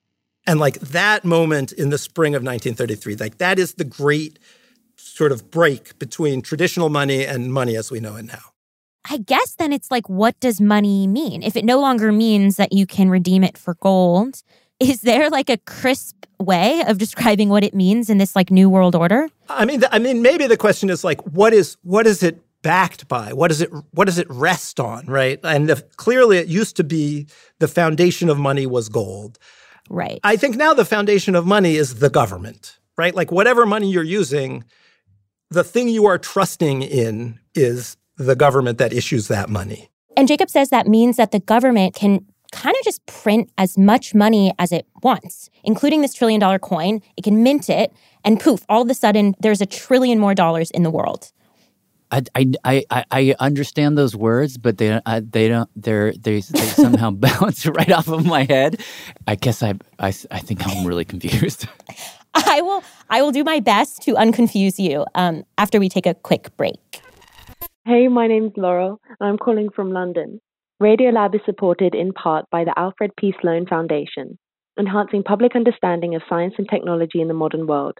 And 0.47 0.61
like 0.61 0.79
that 0.81 1.25
moment 1.25 1.73
in 1.73 1.91
the 1.91 1.99
spring 1.99 2.35
of 2.35 2.43
1933, 2.43 3.17
like 3.17 3.39
that 3.39 3.59
is 3.59 3.75
the 3.75 3.85
great 3.85 4.39
sort 4.97 5.33
of 5.33 5.51
break 5.51 5.99
between 5.99 6.43
traditional 6.43 6.89
money 6.89 7.25
and 7.25 7.53
money 7.53 7.77
as 7.77 7.91
we 7.91 8.01
know 8.01 8.17
it 8.17 8.25
now. 8.25 8.52
I 9.09 9.19
guess 9.19 9.55
then 9.57 9.73
it's 9.73 9.91
like, 9.91 10.09
what 10.09 10.39
does 10.41 10.61
money 10.61 11.07
mean? 11.07 11.43
If 11.43 11.57
it 11.57 11.65
no 11.65 11.81
longer 11.81 12.13
means 12.13 12.57
that 12.57 12.73
you 12.73 12.87
can 12.87 13.11
redeem 13.11 13.43
it 13.43 13.59
for 13.59 13.75
gold, 13.75 14.43
is 14.81 15.03
there 15.03 15.31
like 15.31 15.51
a 15.51 15.59
crisp 15.59 16.17
way 16.39 16.83
of 16.87 16.99
describing 16.99 17.49
what 17.49 17.63
it 17.63 17.75
means 17.75 18.11
in 18.11 18.19
this 18.19 18.35
like 18.35 18.51
new 18.51 18.69
world 18.69 18.95
order? 18.95 19.29
I 19.49 19.65
mean, 19.65 19.83
I 19.91 19.99
mean, 19.99 20.23
maybe 20.23 20.47
the 20.47 20.57
question 20.57 20.91
is 20.91 21.05
like, 21.05 21.21
what 21.23 21.53
is 21.53 21.77
what 21.83 22.07
is 22.07 22.23
it 22.23 22.41
backed 22.63 23.09
by? 23.09 23.33
What 23.33 23.49
does 23.49 23.61
it 23.61 23.71
what 23.93 24.07
does 24.07 24.19
it 24.19 24.27
rest 24.31 24.81
on? 24.81 25.07
Right? 25.07 25.39
And 25.45 25.69
the, 25.69 25.83
clearly, 25.97 26.39
it 26.39 26.49
used 26.49 26.77
to 26.77 26.85
be 26.85 27.27
the 27.59 27.69
foundation 27.69 28.29
of 28.29 28.39
money 28.39 28.67
was 28.67 28.89
gold. 28.89 29.39
Right. 29.91 30.21
I 30.25 30.37
think 30.37 30.57
now 30.57 30.75
the 30.75 30.85
foundation 30.85 31.35
of 31.35 31.45
money 31.47 31.77
is 31.77 31.97
the 31.97 32.11
government. 32.11 32.79
Right? 32.97 33.15
Like 33.15 33.33
whatever 33.33 33.67
money 33.67 33.91
you're 33.91 34.03
using, 34.03 34.65
the 35.51 35.65
thing 35.65 35.89
you 35.89 36.07
are 36.07 36.19
trusting 36.19 36.83
in 36.83 37.39
is 37.55 37.97
the 38.27 38.37
government 38.37 38.79
that 38.79 38.93
issues 38.93 39.29
that 39.29 39.49
money. 39.49 39.91
And 40.17 40.29
Jacob 40.29 40.51
says 40.51 40.71
that 40.71 40.87
means 40.87 41.17
that 41.17 41.31
the 41.31 41.41
government 41.41 41.95
can 41.95 42.25
kind 42.53 42.77
of 42.77 42.85
just 42.85 43.05
print 43.07 43.51
as 43.59 43.79
much 43.79 44.15
money 44.15 44.53
as 44.59 44.73
it 44.73 44.87
wants, 45.03 45.51
including 45.65 46.03
this 46.03 46.15
trillion 46.15 46.39
dollar 46.39 46.59
coin. 46.59 47.01
It 47.17 47.25
can 47.25 47.43
mint 47.43 47.69
it, 47.69 47.93
and 48.25 48.39
poof, 48.39 48.65
all 48.69 48.83
of 48.83 48.91
a 48.91 48.95
sudden, 48.95 49.35
there's 49.41 49.61
a 49.61 49.67
trillion 49.67 50.19
more 50.19 50.35
dollars 50.35 50.71
in 50.71 50.83
the 50.83 50.91
world. 50.91 51.33
I, 52.13 52.23
I, 52.35 52.85
I, 52.91 53.05
I 53.11 53.35
understand 53.41 53.97
those 53.97 54.15
words, 54.15 54.59
but 54.59 54.77
they 54.77 55.01
I, 55.07 55.21
they 55.21 55.49
don't 55.49 55.71
they're 55.75 56.13
they, 56.13 56.41
they 56.41 56.67
somehow 56.67 57.11
bounce 57.27 57.65
right 57.65 57.91
off 57.91 58.09
of 58.09 58.27
my 58.27 58.45
head. 58.45 58.83
I 59.27 59.35
guess 59.35 59.63
I, 59.63 59.75
I 59.99 60.09
I 60.31 60.39
think 60.41 60.67
I'm 60.67 60.87
really 60.87 61.07
confused. 61.07 61.67
I 62.35 62.61
will 62.61 62.85
I 63.09 63.23
will 63.23 63.33
do 63.33 63.45
my 63.45 63.61
best 63.61 64.03
to 64.03 64.15
unconfuse 64.15 64.79
you 64.79 65.07
um, 65.15 65.45
after 65.57 65.81
we 65.81 65.89
take 65.89 66.07
a 66.07 66.15
quick 66.15 66.55
break. 66.59 67.03
Hey, 67.85 68.07
my 68.07 68.29
name's 68.29 68.53
Laurel, 68.57 69.01
and 69.09 69.29
I'm 69.29 69.39
calling 69.39 69.69
from 69.75 69.91
London. 69.91 70.41
Radiolab 70.81 71.35
is 71.35 71.41
supported 71.45 71.97
in 71.97 72.13
part 72.13 72.45
by 72.49 72.63
the 72.63 72.73
Alfred 72.79 73.11
P. 73.19 73.35
Sloan 73.41 73.67
Foundation, 73.67 74.39
enhancing 74.79 75.25
public 75.25 75.57
understanding 75.57 76.15
of 76.15 76.23
science 76.29 76.55
and 76.59 76.69
technology 76.69 77.21
in 77.21 77.27
the 77.27 77.35
modern 77.35 77.67
world. 77.67 77.99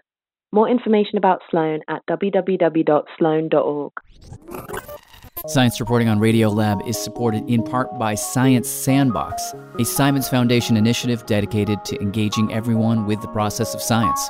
More 0.53 0.69
information 0.69 1.17
about 1.17 1.41
Sloan 1.51 1.81
at 1.89 2.01
www.sloan.org. 2.09 3.91
Science 5.47 5.77
reporting 5.81 6.07
on 6.07 6.19
Radiolab 6.19 6.87
is 6.87 6.97
supported 6.97 7.43
in 7.49 7.61
part 7.61 7.99
by 7.99 8.15
Science 8.15 8.69
Sandbox, 8.69 9.53
a 9.77 9.83
Simons 9.83 10.29
Foundation 10.29 10.77
initiative 10.77 11.25
dedicated 11.25 11.83
to 11.83 12.01
engaging 12.01 12.53
everyone 12.53 13.05
with 13.05 13.21
the 13.21 13.27
process 13.27 13.75
of 13.75 13.81
science. 13.81 14.29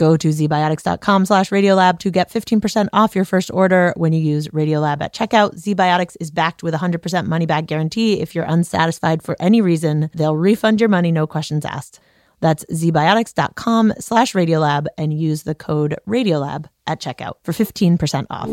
Go 0.00 0.16
to 0.16 0.28
zbiotics.com 0.28 1.26
slash 1.26 1.50
radiolab 1.50 1.98
to 1.98 2.10
get 2.10 2.32
15% 2.32 2.88
off 2.94 3.14
your 3.14 3.26
first 3.26 3.50
order 3.52 3.92
when 3.98 4.14
you 4.14 4.20
use 4.22 4.48
Radiolab 4.48 5.02
at 5.02 5.12
checkout. 5.12 5.56
ZBiotics 5.56 6.16
is 6.18 6.30
backed 6.30 6.62
with 6.62 6.72
a 6.72 6.78
100% 6.78 7.26
money 7.26 7.44
back 7.44 7.66
guarantee. 7.66 8.18
If 8.18 8.34
you're 8.34 8.46
unsatisfied 8.46 9.22
for 9.22 9.36
any 9.38 9.60
reason, 9.60 10.08
they'll 10.14 10.38
refund 10.38 10.80
your 10.80 10.88
money, 10.88 11.12
no 11.12 11.26
questions 11.26 11.66
asked. 11.66 12.00
That's 12.40 12.64
zbiotics.com 12.72 13.92
slash 13.98 14.32
radiolab 14.32 14.86
and 14.96 15.12
use 15.12 15.42
the 15.42 15.54
code 15.54 15.98
radiolab 16.08 16.64
at 16.86 16.98
checkout 16.98 17.34
for 17.42 17.52
15% 17.52 18.26
off. 18.30 18.48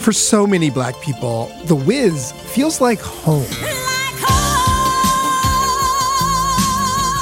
For 0.00 0.14
so 0.14 0.46
many 0.46 0.70
black 0.70 0.98
people, 1.02 1.52
The 1.66 1.76
Wiz 1.76 2.32
feels 2.32 2.80
like 2.80 2.98
home. 2.98 3.44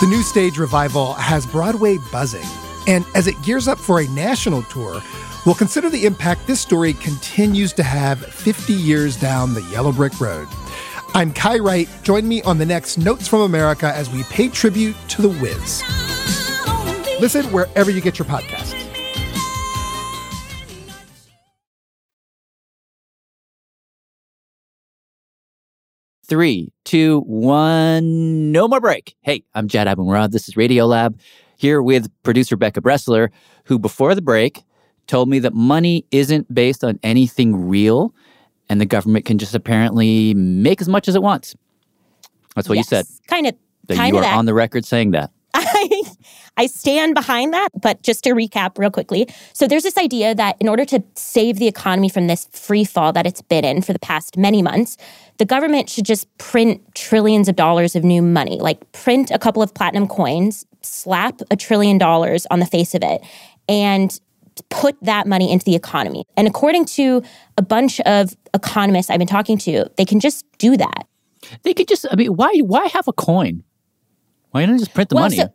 The 0.01 0.07
new 0.07 0.23
stage 0.23 0.57
revival 0.57 1.13
has 1.13 1.45
Broadway 1.45 1.99
buzzing, 2.11 2.47
and 2.87 3.05
as 3.15 3.27
it 3.27 3.35
gears 3.43 3.69
up 3.69 3.79
for 3.79 4.01
a 4.01 4.09
national 4.09 4.63
tour, 4.63 5.03
we'll 5.45 5.55
consider 5.55 5.91
the 5.91 6.07
impact 6.07 6.47
this 6.47 6.59
story 6.59 6.95
continues 6.95 7.75
to 7.75 7.83
have 7.83 8.19
50 8.19 8.73
years 8.73 9.15
down 9.15 9.53
the 9.53 9.61
yellow 9.65 9.93
brick 9.93 10.19
road. 10.19 10.49
I'm 11.13 11.35
Kai 11.35 11.59
Wright. 11.59 11.87
Join 12.03 12.27
me 12.27 12.41
on 12.45 12.57
the 12.57 12.65
next 12.65 12.97
Notes 12.97 13.29
from 13.29 13.43
America 13.43 13.93
as 13.95 14.09
we 14.09 14.23
pay 14.23 14.49
tribute 14.49 14.97
to 15.09 15.21
The 15.21 15.29
Wiz. 15.29 15.83
Listen 17.21 17.45
wherever 17.53 17.91
you 17.91 18.01
get 18.01 18.19
your 18.19 18.27
podcasts. 18.27 18.90
Three, 26.31 26.73
two, 26.85 27.23
one, 27.23 28.53
no 28.53 28.69
more 28.69 28.81
break. 28.81 29.17
Hey, 29.23 29.43
I'm 29.53 29.67
Jad 29.67 29.89
Abumrad. 29.89 30.31
This 30.31 30.49
is 30.49 30.55
Radiolab 30.55 31.19
here 31.57 31.83
with 31.83 32.09
producer 32.23 32.57
Becca 32.57 32.81
Bressler, 32.81 33.31
who 33.65 33.81
before 33.81 34.15
the 34.15 34.23
break 34.23 34.63
told 35.09 35.29
me 35.29 35.41
that 35.41 35.55
money 35.55 36.07
isn't 36.13 36.55
based 36.55 36.85
on 36.85 37.01
anything 37.03 37.69
real 37.69 38.15
and 38.69 38.81
the 38.81 38.87
government 38.87 39.25
can 39.25 39.39
just 39.39 39.57
apparently 39.57 40.33
make 40.35 40.81
as 40.81 40.89
much 40.89 41.09
as 41.09 41.17
it 41.17 41.23
wants. 41.25 41.57
That's 42.55 42.69
what 42.69 42.77
yes. 42.77 42.93
you 42.93 42.97
said. 42.99 43.07
Kind 43.27 43.49
of. 43.49 43.57
That 43.89 43.97
kind 43.97 44.13
you 44.13 44.19
are 44.19 44.23
that. 44.23 44.39
on 44.39 44.45
the 44.45 44.55
record 44.55 44.85
saying 44.85 45.11
that. 45.11 45.33
I, 45.53 46.03
I 46.61 46.67
stand 46.67 47.15
behind 47.15 47.55
that. 47.55 47.69
But 47.81 48.03
just 48.03 48.23
to 48.25 48.31
recap 48.31 48.79
real 48.79 48.91
quickly. 48.91 49.27
So 49.55 49.67
there's 49.67 49.83
this 49.83 49.97
idea 49.97 50.35
that 50.35 50.57
in 50.61 50.69
order 50.69 50.85
to 50.87 51.03
save 51.15 51.59
the 51.59 51.67
economy 51.67 52.09
from 52.11 52.27
this 52.27 52.49
free 52.53 52.85
fall 52.85 53.13
that 53.15 53.27
it's 53.27 53.41
been 53.43 53.65
in 53.65 53.81
for 53.83 53.93
the 53.95 53.99
past 53.99 54.37
many 54.37 54.61
months, 54.61 54.97
the 55.39 55.47
government 55.47 55.89
should 55.89 56.05
just 56.05 56.27
print 56.37 56.83
trillions 56.95 57.49
of 57.49 57.57
dollars 57.57 57.97
of 57.97 58.05
new 58.05 58.21
money, 58.21 58.59
like 58.61 58.93
print 58.93 59.31
a 59.31 59.39
couple 59.39 59.63
of 59.63 59.73
platinum 59.73 60.07
coins, 60.07 60.67
slap 60.83 61.41
a 61.51 61.57
trillion 61.57 61.97
dollars 61.97 62.47
on 62.51 62.59
the 62.61 62.67
face 62.67 62.95
of 62.95 63.03
it, 63.03 63.23
and 63.69 64.21
put 64.69 64.97
that 65.01 65.27
money 65.27 65.51
into 65.51 65.65
the 65.65 65.75
economy. 65.75 66.25
And 66.37 66.47
according 66.47 66.85
to 66.97 67.23
a 67.57 67.63
bunch 67.63 68.01
of 68.01 68.37
economists 68.53 69.09
I've 69.09 69.19
been 69.19 69.27
talking 69.27 69.57
to, 69.59 69.87
they 69.97 70.05
can 70.05 70.21
just 70.21 70.45
do 70.59 70.77
that. 70.77 71.07
They 71.63 71.73
could 71.73 71.89
just, 71.89 72.05
I 72.11 72.17
mean, 72.17 72.37
why 72.37 72.53
why 72.59 72.87
have 72.89 73.09
a 73.09 73.15
coin? 73.15 73.65
Why 74.51 74.67
don't 74.67 74.79
just 74.79 74.93
print 74.93 75.09
the 75.09 75.15
Well, 75.15 75.25
money? 75.25 75.37
so- 75.37 75.53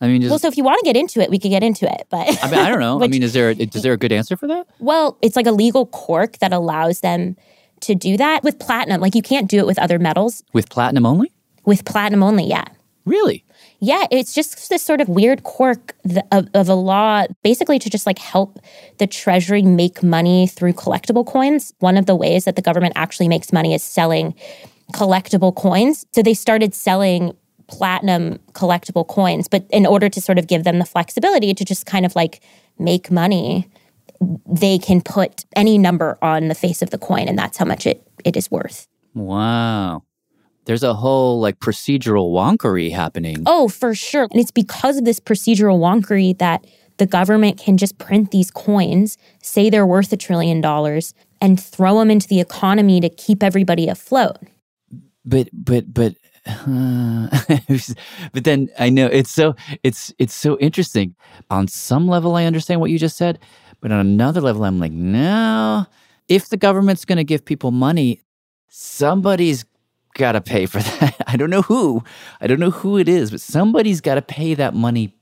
I 0.00 0.08
mean, 0.08 0.22
just, 0.22 0.30
well, 0.30 0.38
so 0.38 0.48
if 0.48 0.56
you 0.56 0.64
want 0.64 0.78
to 0.78 0.84
get 0.84 0.96
into 0.96 1.20
it, 1.20 1.30
we 1.30 1.38
could 1.38 1.50
get 1.50 1.62
into 1.62 1.90
it. 1.90 2.06
But 2.08 2.26
I 2.42 2.50
mean, 2.50 2.60
I 2.60 2.68
don't 2.68 2.80
know. 2.80 3.02
I 3.02 3.08
mean, 3.08 3.22
is 3.22 3.32
there 3.32 3.50
is 3.50 3.82
there 3.82 3.92
a 3.92 3.98
good 3.98 4.12
answer 4.12 4.36
for 4.36 4.46
that? 4.46 4.66
well, 4.78 5.18
it's 5.22 5.36
like 5.36 5.46
a 5.46 5.52
legal 5.52 5.86
quirk 5.86 6.38
that 6.38 6.52
allows 6.52 7.00
them 7.00 7.36
to 7.80 7.94
do 7.94 8.16
that 8.16 8.42
with 8.42 8.58
platinum. 8.58 9.00
Like 9.00 9.14
you 9.14 9.22
can't 9.22 9.48
do 9.48 9.58
it 9.58 9.66
with 9.66 9.78
other 9.78 9.98
metals. 9.98 10.42
With 10.52 10.68
platinum 10.68 11.06
only? 11.06 11.32
With 11.64 11.84
platinum 11.84 12.22
only, 12.22 12.44
yeah. 12.44 12.64
Really? 13.04 13.44
Yeah, 13.80 14.06
it's 14.10 14.34
just 14.34 14.68
this 14.68 14.82
sort 14.82 15.00
of 15.00 15.08
weird 15.08 15.42
quirk 15.42 15.96
of, 16.30 16.48
of 16.52 16.68
a 16.68 16.74
law, 16.74 17.24
basically 17.42 17.78
to 17.78 17.88
just 17.88 18.06
like 18.06 18.18
help 18.18 18.58
the 18.98 19.06
Treasury 19.06 19.62
make 19.62 20.02
money 20.02 20.46
through 20.46 20.74
collectible 20.74 21.26
coins. 21.26 21.72
One 21.78 21.96
of 21.96 22.06
the 22.06 22.14
ways 22.14 22.44
that 22.44 22.56
the 22.56 22.62
government 22.62 22.92
actually 22.96 23.28
makes 23.28 23.52
money 23.52 23.72
is 23.72 23.82
selling 23.82 24.34
collectible 24.92 25.54
coins. 25.54 26.04
So 26.12 26.22
they 26.22 26.34
started 26.34 26.74
selling 26.74 27.32
platinum 27.70 28.38
collectible 28.52 29.06
coins, 29.06 29.48
but 29.48 29.64
in 29.70 29.86
order 29.86 30.08
to 30.08 30.20
sort 30.20 30.38
of 30.38 30.46
give 30.46 30.64
them 30.64 30.78
the 30.78 30.84
flexibility 30.84 31.54
to 31.54 31.64
just 31.64 31.86
kind 31.86 32.04
of 32.04 32.14
like 32.16 32.42
make 32.78 33.10
money, 33.10 33.70
they 34.46 34.78
can 34.78 35.00
put 35.00 35.44
any 35.56 35.78
number 35.78 36.18
on 36.20 36.48
the 36.48 36.54
face 36.54 36.82
of 36.82 36.90
the 36.90 36.98
coin, 36.98 37.28
and 37.28 37.38
that's 37.38 37.56
how 37.56 37.64
much 37.64 37.86
it, 37.86 38.06
it 38.24 38.36
is 38.36 38.50
worth. 38.50 38.88
Wow. 39.14 40.02
There's 40.66 40.82
a 40.82 40.94
whole 40.94 41.40
like 41.40 41.58
procedural 41.58 42.32
wonkery 42.32 42.92
happening. 42.92 43.42
Oh, 43.46 43.68
for 43.68 43.94
sure. 43.94 44.28
And 44.30 44.40
it's 44.40 44.50
because 44.50 44.98
of 44.98 45.04
this 45.04 45.18
procedural 45.18 45.78
wonkery 45.78 46.36
that 46.38 46.66
the 46.98 47.06
government 47.06 47.58
can 47.58 47.78
just 47.78 47.98
print 47.98 48.30
these 48.30 48.50
coins, 48.50 49.16
say 49.42 49.70
they're 49.70 49.86
worth 49.86 50.12
a 50.12 50.16
trillion 50.16 50.60
dollars, 50.60 51.14
and 51.40 51.58
throw 51.58 51.98
them 51.98 52.10
into 52.10 52.28
the 52.28 52.40
economy 52.40 53.00
to 53.00 53.08
keep 53.08 53.42
everybody 53.42 53.88
afloat. 53.88 54.36
But 55.24 55.48
but 55.52 55.92
but 55.92 56.14
uh, 56.46 57.28
but 58.32 58.44
then 58.44 58.68
I 58.78 58.88
know 58.90 59.06
it's 59.06 59.30
so 59.30 59.54
it's 59.82 60.12
it's 60.18 60.34
so 60.34 60.58
interesting. 60.58 61.14
On 61.50 61.68
some 61.68 62.08
level, 62.08 62.36
I 62.36 62.44
understand 62.44 62.80
what 62.80 62.90
you 62.90 62.98
just 62.98 63.16
said, 63.16 63.38
but 63.80 63.92
on 63.92 64.00
another 64.00 64.40
level, 64.40 64.64
I'm 64.64 64.78
like, 64.78 64.92
no. 64.92 65.86
If 66.28 66.48
the 66.48 66.56
government's 66.56 67.04
going 67.04 67.18
to 67.18 67.24
give 67.24 67.44
people 67.44 67.72
money, 67.72 68.22
somebody's 68.68 69.64
got 70.14 70.32
to 70.32 70.40
pay 70.40 70.66
for 70.66 70.78
that. 71.00 71.16
I 71.26 71.36
don't 71.36 71.50
know 71.50 71.62
who. 71.62 72.02
I 72.40 72.46
don't 72.46 72.60
know 72.60 72.70
who 72.70 72.98
it 72.98 73.08
is, 73.08 73.30
but 73.30 73.40
somebody's 73.40 74.00
got 74.00 74.14
to 74.14 74.22
pay 74.22 74.54
that 74.54 74.74
money 74.74 75.16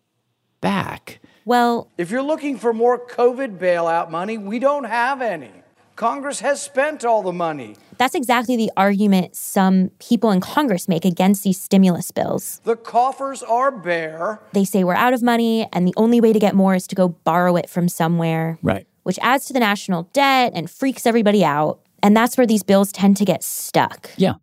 back. 0.60 1.20
Well, 1.44 1.90
If 1.96 2.10
you're 2.10 2.22
looking 2.22 2.58
for 2.58 2.74
more 2.74 2.98
COVID 3.06 3.58
bailout 3.58 4.10
money, 4.10 4.36
we 4.36 4.58
don't 4.58 4.84
have 4.84 5.22
any. 5.22 5.50
Congress 5.98 6.38
has 6.38 6.62
spent 6.62 7.04
all 7.04 7.24
the 7.24 7.32
money. 7.32 7.74
that's 7.96 8.14
exactly 8.14 8.56
the 8.56 8.70
argument 8.76 9.34
some 9.34 9.90
people 9.98 10.30
in 10.30 10.40
Congress 10.40 10.86
make 10.86 11.04
against 11.04 11.42
these 11.42 11.60
stimulus 11.60 12.12
bills. 12.12 12.60
The 12.62 12.76
coffers 12.76 13.42
are 13.42 13.72
bare. 13.72 14.40
They 14.52 14.64
say 14.64 14.84
we're 14.84 14.94
out 14.94 15.12
of 15.12 15.24
money, 15.24 15.66
and 15.72 15.88
the 15.88 15.94
only 15.96 16.20
way 16.20 16.32
to 16.32 16.38
get 16.38 16.54
more 16.54 16.76
is 16.76 16.86
to 16.86 16.94
go 16.94 17.08
borrow 17.08 17.56
it 17.56 17.68
from 17.68 17.88
somewhere. 17.88 18.60
Right. 18.62 18.86
which 19.02 19.18
adds 19.22 19.46
to 19.46 19.52
the 19.52 19.58
national 19.58 20.04
debt 20.12 20.52
and 20.54 20.70
freaks 20.70 21.04
everybody 21.04 21.44
out. 21.44 21.80
And 22.00 22.16
that's 22.16 22.38
where 22.38 22.46
these 22.46 22.62
bills 22.62 22.92
tend 22.92 23.16
to 23.16 23.24
get 23.24 23.42
stuck. 23.42 24.10
Yeah. 24.16 24.34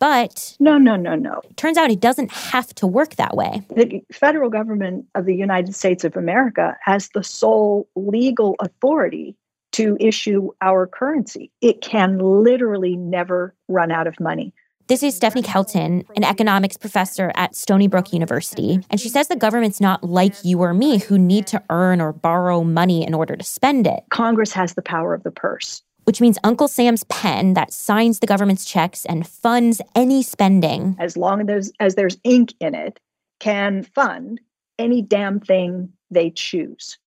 But 0.00 0.56
no, 0.58 0.78
no, 0.78 0.96
no, 0.96 1.14
no. 1.14 1.42
Turns 1.54 1.76
out 1.76 1.92
it 1.92 2.00
doesn't 2.00 2.32
have 2.32 2.74
to 2.74 2.88
work 2.88 3.14
that 3.16 3.36
way. 3.36 3.62
The 3.68 4.02
federal 4.10 4.50
government 4.50 5.06
of 5.14 5.26
the 5.26 5.34
United 5.36 5.76
States 5.76 6.02
of 6.02 6.16
America 6.16 6.76
has 6.82 7.08
the 7.14 7.22
sole 7.22 7.88
legal 7.94 8.56
authority 8.60 9.36
to 9.78 9.96
issue 10.00 10.50
our 10.60 10.88
currency. 10.88 11.52
It 11.60 11.82
can 11.82 12.18
literally 12.18 12.96
never 12.96 13.54
run 13.68 13.92
out 13.92 14.08
of 14.08 14.18
money. 14.18 14.52
This 14.88 15.04
is 15.04 15.14
Stephanie 15.14 15.42
Kelton, 15.42 16.02
an 16.16 16.24
economics 16.24 16.76
professor 16.76 17.30
at 17.36 17.54
Stony 17.54 17.86
Brook 17.86 18.12
University. 18.12 18.80
And 18.90 19.00
she 19.00 19.08
says 19.08 19.28
the 19.28 19.36
government's 19.36 19.80
not 19.80 20.02
like 20.02 20.34
you 20.44 20.62
or 20.62 20.74
me 20.74 20.98
who 20.98 21.16
need 21.16 21.46
to 21.48 21.62
earn 21.70 22.00
or 22.00 22.12
borrow 22.12 22.64
money 22.64 23.06
in 23.06 23.14
order 23.14 23.36
to 23.36 23.44
spend 23.44 23.86
it. 23.86 24.00
Congress 24.10 24.52
has 24.52 24.74
the 24.74 24.82
power 24.82 25.14
of 25.14 25.22
the 25.22 25.30
purse. 25.30 25.80
Which 26.02 26.20
means 26.20 26.38
Uncle 26.42 26.66
Sam's 26.66 27.04
pen 27.04 27.54
that 27.54 27.72
signs 27.72 28.18
the 28.18 28.26
government's 28.26 28.64
checks 28.64 29.04
and 29.04 29.28
funds 29.28 29.80
any 29.94 30.24
spending. 30.24 30.96
As 30.98 31.16
long 31.16 31.42
as 31.42 31.46
there's, 31.46 31.72
as 31.78 31.94
there's 31.94 32.18
ink 32.24 32.52
in 32.58 32.74
it, 32.74 32.98
can 33.38 33.84
fund 33.84 34.40
any 34.76 35.02
damn 35.02 35.38
thing 35.38 35.92
they 36.10 36.30
choose. 36.30 36.98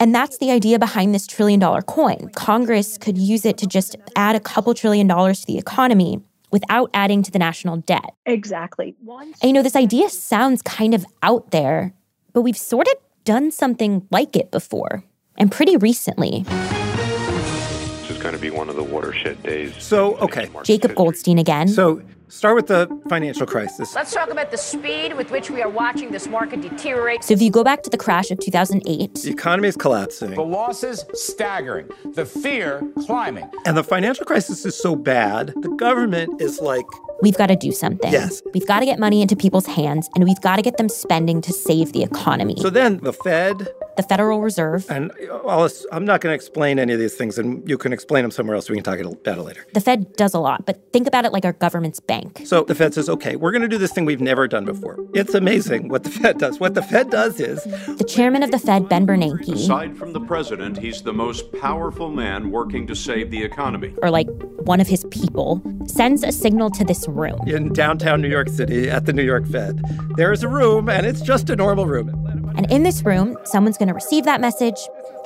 And 0.00 0.14
that's 0.14 0.38
the 0.38 0.50
idea 0.50 0.78
behind 0.78 1.14
this 1.14 1.26
trillion 1.26 1.58
dollar 1.58 1.82
coin. 1.82 2.30
Congress 2.36 2.98
could 2.98 3.18
use 3.18 3.44
it 3.44 3.58
to 3.58 3.66
just 3.66 3.96
add 4.14 4.36
a 4.36 4.40
couple 4.40 4.72
trillion 4.74 5.06
dollars 5.06 5.40
to 5.40 5.46
the 5.46 5.58
economy 5.58 6.20
without 6.50 6.90
adding 6.94 7.22
to 7.22 7.30
the 7.30 7.38
national 7.38 7.78
debt. 7.78 8.14
Exactly. 8.26 8.94
And 9.08 9.34
you 9.42 9.52
know, 9.52 9.62
this 9.62 9.76
idea 9.76 10.08
sounds 10.08 10.62
kind 10.62 10.94
of 10.94 11.04
out 11.22 11.50
there, 11.50 11.92
but 12.32 12.42
we've 12.42 12.56
sort 12.56 12.86
of 12.88 12.94
done 13.24 13.50
something 13.50 14.06
like 14.10 14.36
it 14.36 14.50
before, 14.50 15.04
and 15.36 15.52
pretty 15.52 15.76
recently. 15.76 16.44
This 16.44 18.10
is 18.10 18.18
going 18.18 18.34
to 18.34 18.40
be 18.40 18.50
one 18.50 18.70
of 18.70 18.76
the 18.76 18.82
watershed 18.82 19.42
days. 19.42 19.74
So, 19.82 20.16
okay. 20.18 20.48
Jacob 20.62 20.94
Goldstein 20.94 21.38
again. 21.38 21.68
So, 21.68 22.00
start 22.28 22.56
with 22.56 22.66
the 22.66 22.88
financial 23.08 23.46
crisis. 23.46 23.94
Let's 23.94 24.12
talk 24.12 24.30
about 24.30 24.50
the 24.50 24.58
speed 24.58 25.16
with 25.16 25.30
which 25.30 25.50
we 25.50 25.62
are 25.62 25.68
watching 25.68 26.10
this 26.10 26.28
market 26.28 26.60
deteriorate. 26.60 27.24
So 27.24 27.34
if 27.34 27.42
you 27.42 27.50
go 27.50 27.64
back 27.64 27.82
to 27.82 27.90
the 27.90 27.98
crash 27.98 28.30
of 28.30 28.38
2008, 28.38 29.14
The 29.14 29.30
economy 29.30 29.68
is 29.68 29.76
collapsing. 29.76 30.34
The 30.34 30.42
losses 30.42 31.04
staggering, 31.14 31.88
the 32.14 32.24
fear 32.26 32.82
climbing. 33.06 33.50
And 33.66 33.76
the 33.76 33.84
financial 33.84 34.24
crisis 34.24 34.64
is 34.64 34.76
so 34.76 34.94
bad, 34.94 35.52
the 35.56 35.70
government 35.70 36.40
is 36.40 36.60
like, 36.60 36.86
we've 37.22 37.36
got 37.36 37.46
to 37.46 37.56
do 37.56 37.72
something. 37.72 38.12
Yes. 38.12 38.42
We've 38.54 38.66
got 38.66 38.80
to 38.80 38.86
get 38.86 38.98
money 38.98 39.22
into 39.22 39.36
people's 39.36 39.66
hands, 39.66 40.08
and 40.14 40.24
we've 40.24 40.40
got 40.40 40.56
to 40.56 40.62
get 40.62 40.76
them 40.76 40.88
spending 40.88 41.40
to 41.42 41.52
save 41.52 41.92
the 41.92 42.02
economy. 42.02 42.56
so 42.58 42.70
then 42.70 42.98
the 42.98 43.12
Fed, 43.12 43.68
the 43.96 44.02
Federal 44.02 44.40
Reserve, 44.40 44.86
and 44.90 45.10
uh, 45.30 45.36
I'll, 45.46 45.68
I'm 45.92 46.04
not 46.04 46.20
going 46.20 46.30
to 46.32 46.34
explain 46.34 46.78
any 46.78 46.92
of 46.92 46.98
these 47.00 47.14
things, 47.14 47.38
and 47.38 47.68
you 47.68 47.76
can 47.78 47.92
explain 47.92 48.22
them 48.22 48.30
somewhere 48.30 48.54
else. 48.56 48.68
We 48.70 48.76
can 48.76 48.84
talk 48.84 48.98
about 49.00 49.38
it 49.38 49.42
later. 49.42 49.66
the 49.74 49.80
Fed 49.80 50.14
does 50.14 50.34
a 50.34 50.38
lot, 50.38 50.66
but 50.66 50.92
think 50.92 51.06
about 51.06 51.24
it 51.24 51.32
like 51.32 51.44
our 51.44 51.52
government's 51.54 52.00
bank. 52.00 52.42
So 52.44 52.62
the 52.62 52.74
Fed 52.74 52.94
says, 52.94 53.08
okay, 53.08 53.36
we're 53.36 53.52
going 53.52 53.62
to 53.62 53.68
do 53.68 53.78
this 53.78 53.92
thing 53.92 54.04
we've 54.04 54.20
never 54.20 54.46
done 54.48 54.64
before. 54.64 54.98
It's 55.14 55.34
amazing 55.34 55.88
what 55.88 56.04
the 56.04 56.10
Fed 56.10 56.38
does. 56.38 56.60
What 56.60 56.74
the 56.74 56.82
Fed 56.82 57.10
does 57.10 57.40
is 57.40 57.64
The 57.64 58.04
chairman 58.04 58.42
of 58.42 58.50
the 58.50 58.58
Fed, 58.58 58.88
Ben 58.88 59.06
Bernanke, 59.06 59.52
Aside 59.52 59.96
from 59.96 60.12
the 60.12 60.20
president, 60.20 60.78
he's 60.78 61.02
the 61.02 61.12
most 61.12 61.52
powerful 61.60 62.10
man 62.10 62.50
working 62.50 62.86
to 62.86 62.94
save 62.94 63.30
the 63.30 63.42
economy. 63.42 63.94
or 64.02 64.10
like 64.10 64.28
one 64.62 64.80
of 64.80 64.86
his 64.88 65.04
people, 65.10 65.62
sends 65.86 66.22
a 66.22 66.30
signal 66.32 66.70
to 66.70 66.84
this 66.84 67.07
room. 67.08 67.40
in 67.46 67.72
downtown 67.72 68.20
New 68.20 68.28
York 68.28 68.48
City 68.48 68.90
at 68.90 69.06
the 69.06 69.12
New 69.12 69.22
York 69.22 69.46
Fed. 69.46 69.82
There 70.16 70.32
is 70.32 70.42
a 70.42 70.48
room, 70.48 70.88
and 70.88 71.06
it's 71.06 71.20
just 71.20 71.50
a 71.50 71.56
normal 71.56 71.86
room. 71.86 72.08
And 72.56 72.70
in 72.70 72.82
this 72.82 73.04
room, 73.04 73.36
someone's 73.44 73.78
going 73.78 73.88
to 73.88 73.94
receive 73.94 74.24
that 74.24 74.40
message, 74.40 74.76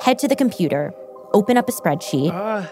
head 0.01 0.19
to 0.19 0.27
the 0.27 0.35
computer, 0.35 0.93
open 1.33 1.57
up 1.57 1.67
a 1.67 1.71
spreadsheet. 1.71 2.31
Uh, 2.31 2.67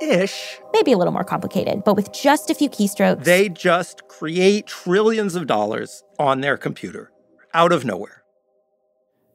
ish. 0.00 0.58
Maybe 0.72 0.92
a 0.92 0.98
little 0.98 1.12
more 1.12 1.24
complicated, 1.24 1.84
but 1.84 1.94
with 1.94 2.12
just 2.12 2.50
a 2.50 2.54
few 2.54 2.68
keystrokes. 2.68 3.24
They 3.24 3.48
just 3.48 4.08
create 4.08 4.66
trillions 4.66 5.34
of 5.34 5.46
dollars 5.46 6.02
on 6.18 6.40
their 6.40 6.56
computer 6.56 7.12
out 7.54 7.72
of 7.72 7.84
nowhere. 7.84 8.22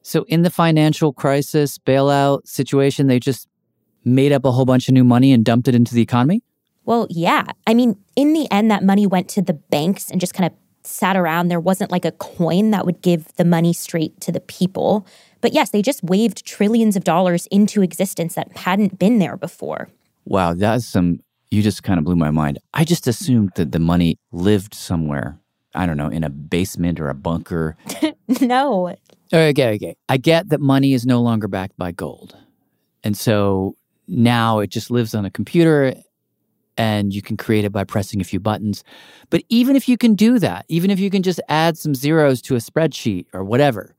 So 0.04 0.24
in 0.28 0.42
the 0.42 0.50
financial 0.50 1.14
crisis 1.14 1.78
bailout 1.78 2.48
situation, 2.48 3.08
they 3.08 3.20
just 3.20 3.48
made 4.04 4.32
up 4.32 4.46
a 4.46 4.52
whole 4.52 4.66
bunch 4.66 4.88
of 4.88 4.94
new 4.94 5.04
money 5.04 5.32
and 5.32 5.46
dumped 5.46 5.68
it 5.68 5.76
into 5.76 5.94
the 5.94 6.02
economy? 6.02 6.44
Well, 6.86 7.08
yeah. 7.10 7.46
I 7.68 7.74
mean, 7.74 7.98
in 8.16 8.34
the 8.34 8.50
end, 8.52 8.72
that 8.72 8.84
money 8.84 9.06
went 9.06 9.30
to 9.30 9.42
the 9.42 9.54
banks 9.54 10.10
and 10.10 10.20
just 10.20 10.34
kind 10.34 10.52
of 10.52 10.58
sat 10.84 11.16
around. 11.16 11.48
There 11.48 11.60
wasn't 11.60 11.92
like 11.92 12.06
a 12.06 12.12
coin 12.14 12.72
that 12.72 12.86
would 12.86 13.02
give 13.02 13.34
the 13.36 13.46
money 13.46 13.74
straight 13.74 14.20
to 14.22 14.32
the 14.32 14.40
people. 14.40 15.06
But 15.42 15.54
yes, 15.54 15.70
they 15.70 15.82
just 15.82 16.04
waved 16.04 16.46
trillions 16.46 16.96
of 16.96 17.04
dollars 17.04 17.48
into 17.48 17.82
existence 17.82 18.36
that 18.36 18.56
hadn't 18.58 19.00
been 19.00 19.20
there 19.20 19.38
before. 19.38 19.90
Wow, 20.26 20.54
that's 20.54 20.86
some 20.86 21.20
you 21.52 21.62
just 21.62 21.84
kind 21.84 22.00
of 22.00 22.06
blew 22.06 22.16
my 22.16 22.32
mind. 22.32 22.60
I 22.74 22.86
just 22.86 23.08
assumed 23.08 23.52
that 23.56 23.74
the 23.74 23.80
money 23.80 24.18
lived 24.32 24.74
somewhere. 24.74 25.38
I 25.76 25.86
don't 25.86 25.98
know, 25.98 26.08
in 26.08 26.24
a 26.24 26.30
basement 26.30 27.00
or 27.00 27.10
a 27.10 27.14
bunker. 27.14 27.78
no. 28.42 28.96
Okay, 29.34 29.76
okay. 29.76 29.96
I 30.10 30.18
get 30.18 30.50
that 30.50 30.60
money 30.60 30.94
is 30.94 31.06
no 31.06 31.22
longer 31.22 31.48
backed 31.48 31.78
by 31.78 31.92
gold. 31.92 32.36
And 33.04 33.18
so 33.18 33.76
now 34.08 34.60
it 34.60 34.68
just 34.68 34.92
lives 34.92 35.16
on 35.16 35.26
a 35.26 35.30
computer 35.30 35.94
and 36.82 37.14
you 37.14 37.22
can 37.22 37.38
create 37.38 37.64
it 37.64 37.72
by 37.72 37.84
pressing 37.84 38.22
a 38.22 38.24
few 38.24 38.40
buttons. 38.40 38.84
But 39.30 39.44
even 39.50 39.76
if 39.76 39.88
you 39.88 40.00
can 40.00 40.16
do 40.16 40.40
that, 40.40 40.66
even 40.68 40.90
if 40.90 41.00
you 41.00 41.12
can 41.12 41.22
just 41.22 41.40
add 41.48 41.78
some 41.78 41.94
zeros 41.94 42.42
to 42.44 42.56
a 42.56 42.58
spreadsheet 42.58 43.28
or 43.34 43.44
whatever, 43.44 43.94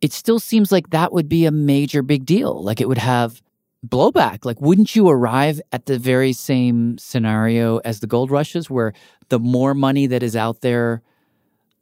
it 0.00 0.12
still 0.12 0.38
seems 0.38 0.70
like 0.70 0.90
that 0.90 1.12
would 1.12 1.28
be 1.28 1.46
a 1.46 1.50
major 1.50 2.02
big 2.02 2.24
deal. 2.24 2.62
Like 2.62 2.80
it 2.80 2.86
would 2.86 2.98
have 2.98 3.42
blowback. 3.84 4.44
Like, 4.44 4.60
wouldn't 4.60 4.94
you 4.94 5.08
arrive 5.08 5.60
at 5.72 5.86
the 5.86 5.98
very 5.98 6.32
same 6.32 6.96
scenario 6.96 7.78
as 7.78 7.98
the 7.98 8.06
gold 8.06 8.30
rushes, 8.30 8.70
where 8.70 8.92
the 9.28 9.40
more 9.40 9.74
money 9.74 10.06
that 10.06 10.22
is 10.22 10.36
out 10.36 10.60
there, 10.60 11.02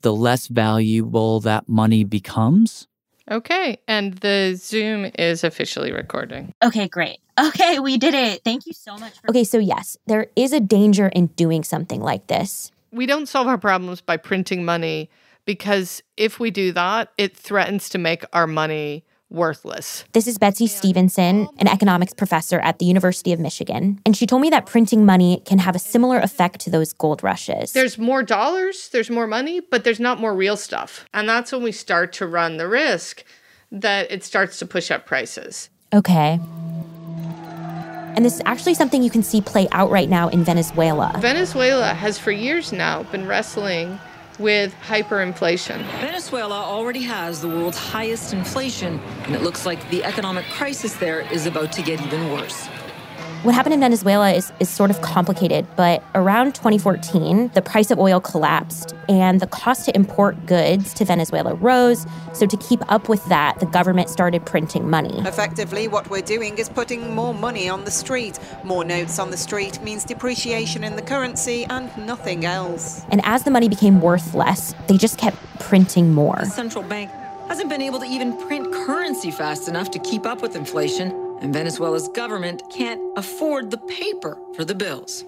the 0.01 0.15
less 0.15 0.47
valuable 0.47 1.41
that 1.41 1.69
money 1.69 2.03
becomes? 2.03 2.89
Okay, 3.31 3.79
and 3.87 4.15
the 4.15 4.55
Zoom 4.57 5.11
is 5.19 5.45
officially 5.45 5.93
recording. 5.93 6.53
Okay, 6.63 6.89
great. 6.89 7.19
Okay, 7.39 7.79
we 7.79 7.99
did 7.99 8.15
it. 8.15 8.43
Thank 8.45 8.67
you 8.67 8.73
so 8.73 8.97
much. 8.97 9.19
For- 9.21 9.31
okay, 9.31 9.45
so 9.45 9.59
yes, 9.59 9.97
there 10.07 10.29
is 10.37 10.53
a 10.53 10.61
danger 10.61 11.09
in 11.09 11.27
doing 11.29 11.65
something 11.65 12.01
like 12.01 12.27
this. 12.29 12.71
We 12.93 13.07
don't 13.07 13.27
solve 13.27 13.49
our 13.49 13.59
problems 13.59 14.01
by 14.01 14.17
printing 14.17 14.65
money 14.65 15.11
because 15.45 16.03
if 16.17 16.39
we 16.39 16.51
do 16.51 16.73
that, 16.73 17.11
it 17.19 17.37
threatens 17.37 17.89
to 17.91 17.99
make 17.99 18.25
our 18.33 18.47
money 18.47 19.05
worthless. 19.31 20.05
This 20.13 20.27
is 20.29 20.39
Betsey 20.39 20.69
Stevenson, 20.69 21.49
an 21.59 21.67
economics 21.67 22.15
professor 22.15 22.61
at 22.61 22.79
the 22.79 22.85
University 22.85 23.33
of 23.33 23.41
Michigan. 23.41 24.01
And 24.07 24.17
she 24.17 24.27
told 24.27 24.43
me 24.43 24.51
that 24.51 24.67
printing 24.67 25.05
money 25.05 25.43
can 25.45 25.59
have 25.59 25.75
a 25.75 25.79
similar 25.79 26.19
effect 26.19 26.61
to 26.61 26.71
those 26.71 26.93
gold 26.93 27.23
rushes. 27.25 27.73
There's 27.73 27.99
more 27.99 28.23
dollars, 28.23 28.91
there's 28.91 29.11
more 29.11 29.27
money, 29.27 29.61
but 29.61 29.83
there's 29.83 29.99
not 29.99 30.21
more 30.21 30.35
real 30.35 30.57
stuff. 30.57 31.07
And 31.13 31.29
that's 31.29 31.51
when 31.51 31.63
we 31.63 31.73
start 31.73 32.13
to 32.15 32.27
run 32.27 32.59
the 32.59 32.69
risk 32.69 33.25
that 33.73 34.11
it 34.13 34.23
starts 34.23 34.59
to 34.61 34.67
push 34.67 34.91
up 34.91 35.05
prices. 35.05 35.69
Okay. 35.93 36.39
And 38.15 38.25
this 38.25 38.35
is 38.35 38.43
actually 38.47 38.75
something 38.75 39.03
you 39.03 39.11
can 39.11 39.23
see 39.23 39.41
play 39.41 39.67
out 39.73 39.91
right 39.91 40.09
now 40.09 40.29
in 40.29 40.45
Venezuela. 40.45 41.13
Venezuela 41.19 41.95
has 41.95 42.19
for 42.19 42.31
years 42.31 42.73
now 42.73 43.03
been 43.05 43.27
wrestling 43.27 43.99
with 44.39 44.75
hyperinflation. 44.87 45.79
Venezuela 46.01 46.63
already 46.63 47.03
has 47.03 47.41
the 47.41 47.49
world's 47.49 47.79
highest 47.79 48.33
inflation, 48.33 49.01
and 49.25 49.35
it 49.35 49.43
looks 49.43 49.65
like 49.65 49.89
the 49.91 50.03
economic 50.05 50.45
crisis 50.47 50.95
there 50.95 51.21
is 51.33 51.47
about 51.47 51.73
to 51.73 51.83
get 51.83 52.01
even 52.01 52.33
worse. 52.33 52.69
What 53.45 53.55
happened 53.55 53.75
in 53.75 53.81
Venezuela 53.81 54.33
is, 54.33 54.51
is 54.59 54.71
sort 54.71 54.89
of 54.89 55.03
complicated, 55.03 55.67
but 55.77 56.03
around 56.15 56.55
2014, 56.55 57.49
the 57.49 57.61
price 57.61 57.91
of 57.91 57.99
oil 57.99 58.19
collapsed 58.19 58.95
and 59.07 59.39
the 59.39 59.47
cost 59.47 59.85
to 59.85 59.95
import 59.95 60.47
goods 60.47 60.95
to 60.95 61.05
Venezuela 61.05 61.53
rose. 61.53 62.07
So, 62.33 62.47
to 62.47 62.57
keep 62.57 62.81
up 62.91 63.11
with 63.11 63.23
that, 63.27 63.61
the 63.61 63.67
government 63.67 64.09
started 64.09 64.47
printing 64.47 64.89
money. 64.89 65.19
Effectively, 65.29 65.89
what 65.89 66.09
we're 66.09 66.23
doing 66.23 66.57
is 66.57 66.71
putting 66.71 67.15
more 67.15 67.35
money 67.35 67.69
on 67.69 67.85
the 67.85 67.91
street. 67.91 68.39
More 68.65 68.83
notes 68.83 69.19
on 69.19 69.31
the 69.31 69.37
street 69.37 69.79
means 69.83 70.05
depreciation 70.05 70.83
in 70.83 70.97
the 70.97 71.03
currency 71.03 71.67
and 71.67 71.95
nothing 71.99 72.47
else. 72.47 73.05
And 73.11 73.21
as 73.27 73.45
the 73.45 73.51
money 73.51 73.69
became 73.69 74.01
worth 74.01 74.33
less, 74.33 74.75
they 74.89 74.97
just 74.97 75.19
kept 75.19 75.37
printing 75.61 76.15
more. 76.15 76.37
The 76.41 76.47
central 76.47 76.83
bank 76.83 77.11
hasn't 77.49 77.69
been 77.69 77.83
able 77.83 77.99
to 77.99 78.07
even 78.07 78.39
print 78.47 78.73
currency 78.73 79.31
fast 79.31 79.69
enough 79.69 79.91
to 79.91 79.99
keep 79.99 80.25
up 80.25 80.41
with 80.41 80.57
inflation 80.57 81.24
and 81.41 81.53
Venezuela's 81.53 82.09
government 82.09 82.63
can't 82.71 83.01
afford 83.17 83.71
the 83.71 83.79
paper 83.79 84.37
for 84.55 84.65
the 84.65 84.75
bills. 84.75 85.25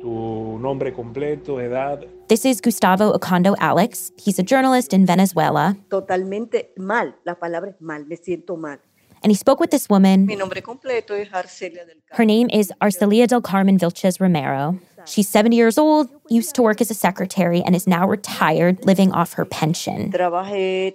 Tu 0.00 0.58
nombre 0.60 0.92
completo, 0.92 1.58
edad. 1.58 2.06
This 2.28 2.44
is 2.44 2.60
Gustavo 2.60 3.12
Ocando 3.16 3.54
Alex. 3.60 4.12
He's 4.18 4.38
a 4.38 4.42
journalist 4.42 4.92
in 4.92 5.06
Venezuela. 5.06 5.76
Totalmente 5.88 6.70
mal. 6.76 7.14
La 7.24 7.34
palabra 7.34 7.70
es 7.70 7.80
mal. 7.80 8.04
Me 8.06 8.16
siento 8.16 8.58
mal. 8.58 8.78
And 9.22 9.30
he 9.32 9.34
spoke 9.34 9.58
with 9.58 9.70
this 9.70 9.88
woman. 9.88 10.26
Mi 10.26 10.36
nombre 10.36 10.60
completo 10.62 11.14
es 11.14 11.28
Arcelia 11.32 11.86
del 11.86 11.96
Her 12.12 12.24
name 12.26 12.48
is 12.52 12.72
Arcelia 12.80 13.26
del 13.26 13.40
Carmen 13.40 13.78
Vilches 13.78 14.20
Romero. 14.20 14.78
She's 15.06 15.28
70 15.28 15.56
years 15.56 15.78
old, 15.78 16.08
used 16.28 16.54
to 16.56 16.62
work 16.62 16.80
as 16.80 16.90
a 16.90 16.94
secretary, 16.94 17.62
and 17.62 17.74
is 17.74 17.86
now 17.86 18.08
retired, 18.08 18.84
living 18.84 19.12
off 19.12 19.34
her 19.34 19.44
pension. 19.44 20.12
Eh, 20.14 20.92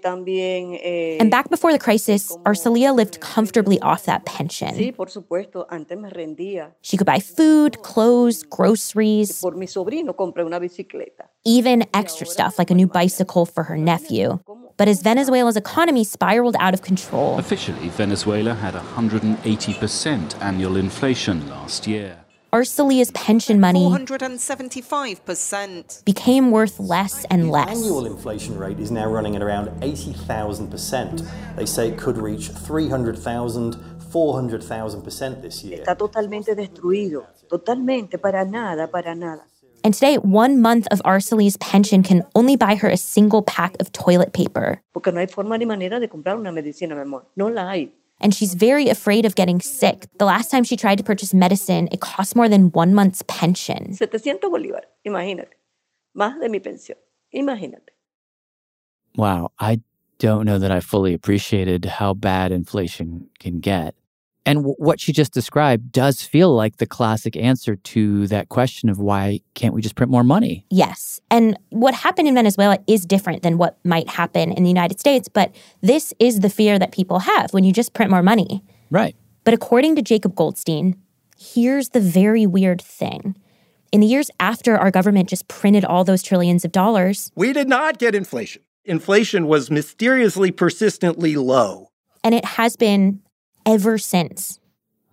and 1.20 1.32
back 1.32 1.50
before 1.50 1.72
the 1.72 1.80
crisis, 1.80 2.36
Arcelia 2.46 2.94
lived 2.94 3.22
comfortably 3.22 3.80
off 3.80 4.06
that 4.06 4.26
pension. 4.26 4.76
Sí, 4.76 4.92
por 4.96 5.08
supuesto. 5.08 5.66
Antes 5.70 5.98
me 5.98 6.10
rendía. 6.10 6.74
She 6.82 6.98
could 6.98 7.08
buy 7.08 7.20
food, 7.20 7.82
clothes, 7.82 8.44
groceries. 8.44 9.40
Por 9.42 9.56
mi 9.56 9.68
sobrino 9.68 10.14
compré 10.16 10.44
una 10.46 10.60
bicicleta. 10.60 11.30
Even 11.46 11.86
extra 11.94 12.28
stuff 12.28 12.60
like 12.60 12.70
a 12.70 12.76
new 12.76 12.88
bicycle 12.88 13.46
for 13.46 13.64
her 13.64 13.78
nephew. 13.78 14.40
But 14.78 14.88
as 14.88 15.02
Venezuela's 15.02 15.58
economy 15.58 16.04
spiraled 16.04 16.56
out 16.60 16.74
of 16.74 16.82
control, 16.82 17.38
officially 17.38 17.90
Venezuela 17.90 18.54
had 18.54 18.74
180% 18.74 20.42
annual 20.42 20.76
inflation 20.76 21.48
last 21.50 21.88
year. 21.88 22.21
Arcelia's 22.54 23.12
pension 23.12 23.62
money 23.62 23.80
475% 23.80 26.04
became 26.04 26.52
worth 26.52 26.82
less 26.82 27.24
and 27.30 27.50
less. 27.50 27.68
The 27.68 27.72
annual 27.72 28.06
inflation 28.06 28.58
rate 28.58 28.78
is 28.78 28.92
now 28.92 29.10
running 29.10 29.38
at 29.38 29.42
around 29.42 29.70
80,000%. 29.82 31.56
They 31.56 31.66
say 31.66 31.88
it 31.88 31.98
could 31.98 32.18
reach 32.18 32.50
300,000, 32.50 33.78
400,000% 34.12 35.42
this 35.42 35.64
year. 35.64 35.80
Está 35.80 35.96
totalmente 35.96 36.54
destruido. 36.54 37.26
Totalmente, 37.50 38.18
para 38.18 38.44
nada, 38.44 38.90
para 38.90 39.16
nada. 39.16 39.46
And 39.86 39.94
today, 39.94 40.18
one 40.18 40.60
month 40.62 40.88
of 40.92 41.02
Arcelia's 41.06 41.56
pension 41.58 42.04
can 42.04 42.26
only 42.36 42.58
buy 42.58 42.76
her 42.76 42.90
a 42.90 42.98
single 42.98 43.42
pack 43.42 43.78
of 43.80 43.94
toilet 43.94 44.34
paper. 44.34 44.82
Porque 44.94 45.14
no 45.14 45.22
hay 45.22 45.28
forma 45.28 45.58
ni 45.58 45.66
manera 45.66 46.02
de 46.02 46.10
comprar 46.10 46.38
una 46.38 46.52
medicina, 46.52 46.96
mi 46.96 47.02
amor. 47.02 47.28
No 47.38 47.48
la 47.48 47.70
hay 47.70 47.94
and 48.22 48.34
she's 48.34 48.54
very 48.54 48.88
afraid 48.88 49.26
of 49.26 49.36
getting 49.36 49.60
sick. 49.60 50.06
The 50.18 50.26
last 50.26 50.50
time 50.50 50.64
she 50.64 50.78
tried 50.78 50.98
to 51.00 51.04
purchase 51.04 51.34
medicine, 51.34 51.90
it 51.92 52.00
cost 52.00 52.36
more 52.36 52.48
than 52.48 52.72
one 52.72 52.94
month's 52.94 53.24
pension. 53.28 53.94
700 53.94 54.50
bolívar, 54.50 54.84
imagínate. 55.06 55.54
Más 56.16 56.40
de 56.40 56.50
mi 56.50 56.60
pensión, 56.60 56.98
imagínate. 57.34 57.90
Wow, 59.16 59.52
I 59.60 59.82
don't 60.20 60.46
know 60.46 60.60
that 60.60 60.72
I 60.72 60.80
fully 60.80 61.14
appreciated 61.14 61.86
how 61.86 62.14
bad 62.14 62.52
inflation 62.52 63.30
can 63.40 63.60
get. 63.60 63.96
And 64.46 64.60
w- 64.60 64.76
what 64.78 65.00
she 65.00 65.12
just 65.12 65.34
described 65.34 65.92
does 65.92 66.22
feel 66.22 66.54
like 66.56 66.78
the 66.78 66.88
classic 66.88 67.36
answer 67.38 67.76
to 67.76 68.28
that 68.28 68.50
question 68.50 68.90
of 68.90 69.00
why 69.00 69.42
can't 69.54 69.74
we 69.74 69.82
just 69.82 69.96
print 69.96 70.12
more 70.12 70.24
money? 70.24 70.66
Yes. 70.70 71.22
And 71.30 71.58
what 71.70 71.94
happened 71.94 72.28
in 72.28 72.34
Venezuela 72.34 72.80
is 72.88 73.06
different 73.06 73.44
than 73.44 73.58
what 73.58 73.78
might 73.86 74.10
happen 74.10 74.52
in 74.52 74.64
the 74.64 74.70
United 74.70 75.00
States, 75.00 75.28
but 75.28 75.56
this 75.82 76.14
is 76.20 76.40
the 76.40 76.50
fear 76.50 76.80
that 76.80 76.92
people 76.92 77.20
have 77.20 77.54
when 77.54 77.64
you 77.64 77.72
just 77.72 77.94
print 77.94 78.10
more 78.10 78.24
money. 78.24 78.64
Right. 78.90 79.16
But 79.44 79.54
according 79.54 79.96
to 79.96 80.02
Jacob 80.02 80.36
Goldstein, 80.36 80.96
here's 81.38 81.90
the 81.90 82.00
very 82.00 82.46
weird 82.46 82.82
thing. 82.82 83.36
In 83.92 84.00
the 84.00 84.08
years 84.08 84.32
after 84.40 84.78
our 84.78 84.90
government 84.90 85.30
just 85.30 85.48
printed 85.48 85.84
all 85.84 86.04
those 86.04 86.24
trillions 86.24 86.64
of 86.64 86.72
dollars, 86.72 87.32
we 87.36 87.54
did 87.54 87.68
not 87.68 88.00
get 88.00 88.16
inflation. 88.16 88.64
Inflation 88.86 89.48
was 89.48 89.70
mysteriously 89.70 90.50
persistently 90.52 91.36
low. 91.36 91.90
And 92.24 92.34
it 92.34 92.46
has 92.46 92.76
been 92.76 93.22
ever 93.66 93.98
since. 93.98 94.60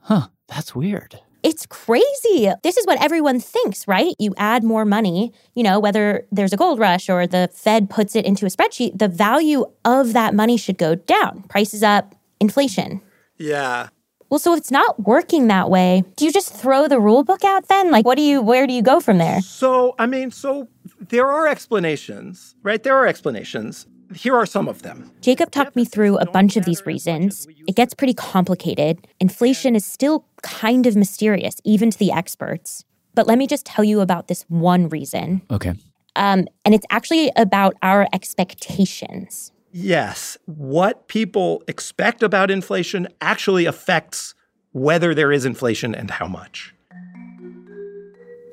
Huh, 0.01 0.29
that's 0.49 0.75
weird. 0.75 1.21
It's 1.43 1.67
crazy. 1.67 2.53
This 2.63 2.77
is 2.77 2.87
what 2.87 3.03
everyone 3.03 3.39
thinks, 3.39 3.87
right? 3.87 4.15
You 4.19 4.35
add 4.37 4.65
more 4.65 4.85
money, 4.85 5.33
you 5.55 5.63
know, 5.63 5.79
whether 5.79 6.27
there's 6.33 6.53
a 6.53 6.57
gold 6.57 6.79
rush 6.79 7.09
or 7.09 7.27
the 7.27 7.49
Fed 7.53 7.89
puts 7.89 8.17
it 8.17 8.25
into 8.25 8.45
a 8.45 8.49
spreadsheet, 8.49 8.99
the 8.99 9.09
value 9.09 9.65
of 9.85 10.15
that 10.15 10.35
money 10.35 10.57
should 10.57 10.79
go 10.79 10.97
down. 10.97 11.45
Prices 11.45 11.83
up, 11.83 12.15
inflation. 12.41 13.01
Yeah. 13.37 13.89
Well, 14.31 14.39
so 14.39 14.53
if 14.53 14.59
it's 14.59 14.71
not 14.71 15.01
working 15.05 15.47
that 15.47 15.71
way, 15.71 16.03
do 16.17 16.27
you 16.27 16.33
just 16.33 16.53
throw 16.53 16.89
the 16.89 17.01
rule 17.01 17.25
book 17.25 17.45
out 17.45 17.69
then? 17.69 17.91
Like, 17.91 18.05
what 18.05 18.17
do 18.17 18.23
you, 18.23 18.43
where 18.43 18.67
do 18.67 18.73
you 18.73 18.83
go 18.83 19.01
from 19.01 19.19
there? 19.19 19.41
So, 19.41 19.95
I 19.99 20.07
mean, 20.07 20.31
so 20.31 20.69
there 21.01 21.27
are 21.27 21.47
explanations, 21.47 22.57
right? 22.63 22.83
There 22.83 22.97
are 22.97 23.07
explanations. 23.07 23.87
Here 24.15 24.35
are 24.35 24.47
some 24.47 24.69
of 24.69 24.83
them. 24.83 25.11
Jacob 25.21 25.51
talked 25.51 25.77
me 25.77 25.85
through 25.85 26.19
a 26.19 26.27
bunch 26.31 26.57
of 26.57 26.65
these 26.65 26.85
reasons. 26.87 27.47
It 27.67 27.77
gets 27.77 27.95
pretty 27.95 28.15
complicated. 28.15 29.07
Inflation 29.21 29.77
is 29.77 29.85
still 29.85 30.25
kind 30.43 30.87
of 30.87 30.97
mysterious, 30.97 31.61
even 31.65 31.91
to 31.91 31.99
the 31.99 32.11
experts. 32.11 32.85
But 33.15 33.27
let 33.27 33.37
me 33.37 33.47
just 33.47 33.67
tell 33.67 33.85
you 33.85 34.01
about 34.01 34.29
this 34.29 34.45
one 34.49 34.89
reason. 34.89 35.43
Okay. 35.51 35.75
Um, 36.17 36.47
and 36.65 36.75
it's 36.75 36.87
actually 36.91 37.31
about 37.37 37.75
our 37.83 38.09
expectations. 38.13 39.53
Yes. 39.73 40.39
What 40.47 41.09
people 41.09 41.63
expect 41.69 42.23
about 42.23 42.51
inflation 42.51 43.09
actually 43.21 43.67
affects 43.67 44.35
whether 44.73 45.15
there 45.15 45.33
is 45.33 45.45
inflation 45.45 45.95
and 45.95 46.11
how 46.11 46.27
much. 46.27 46.75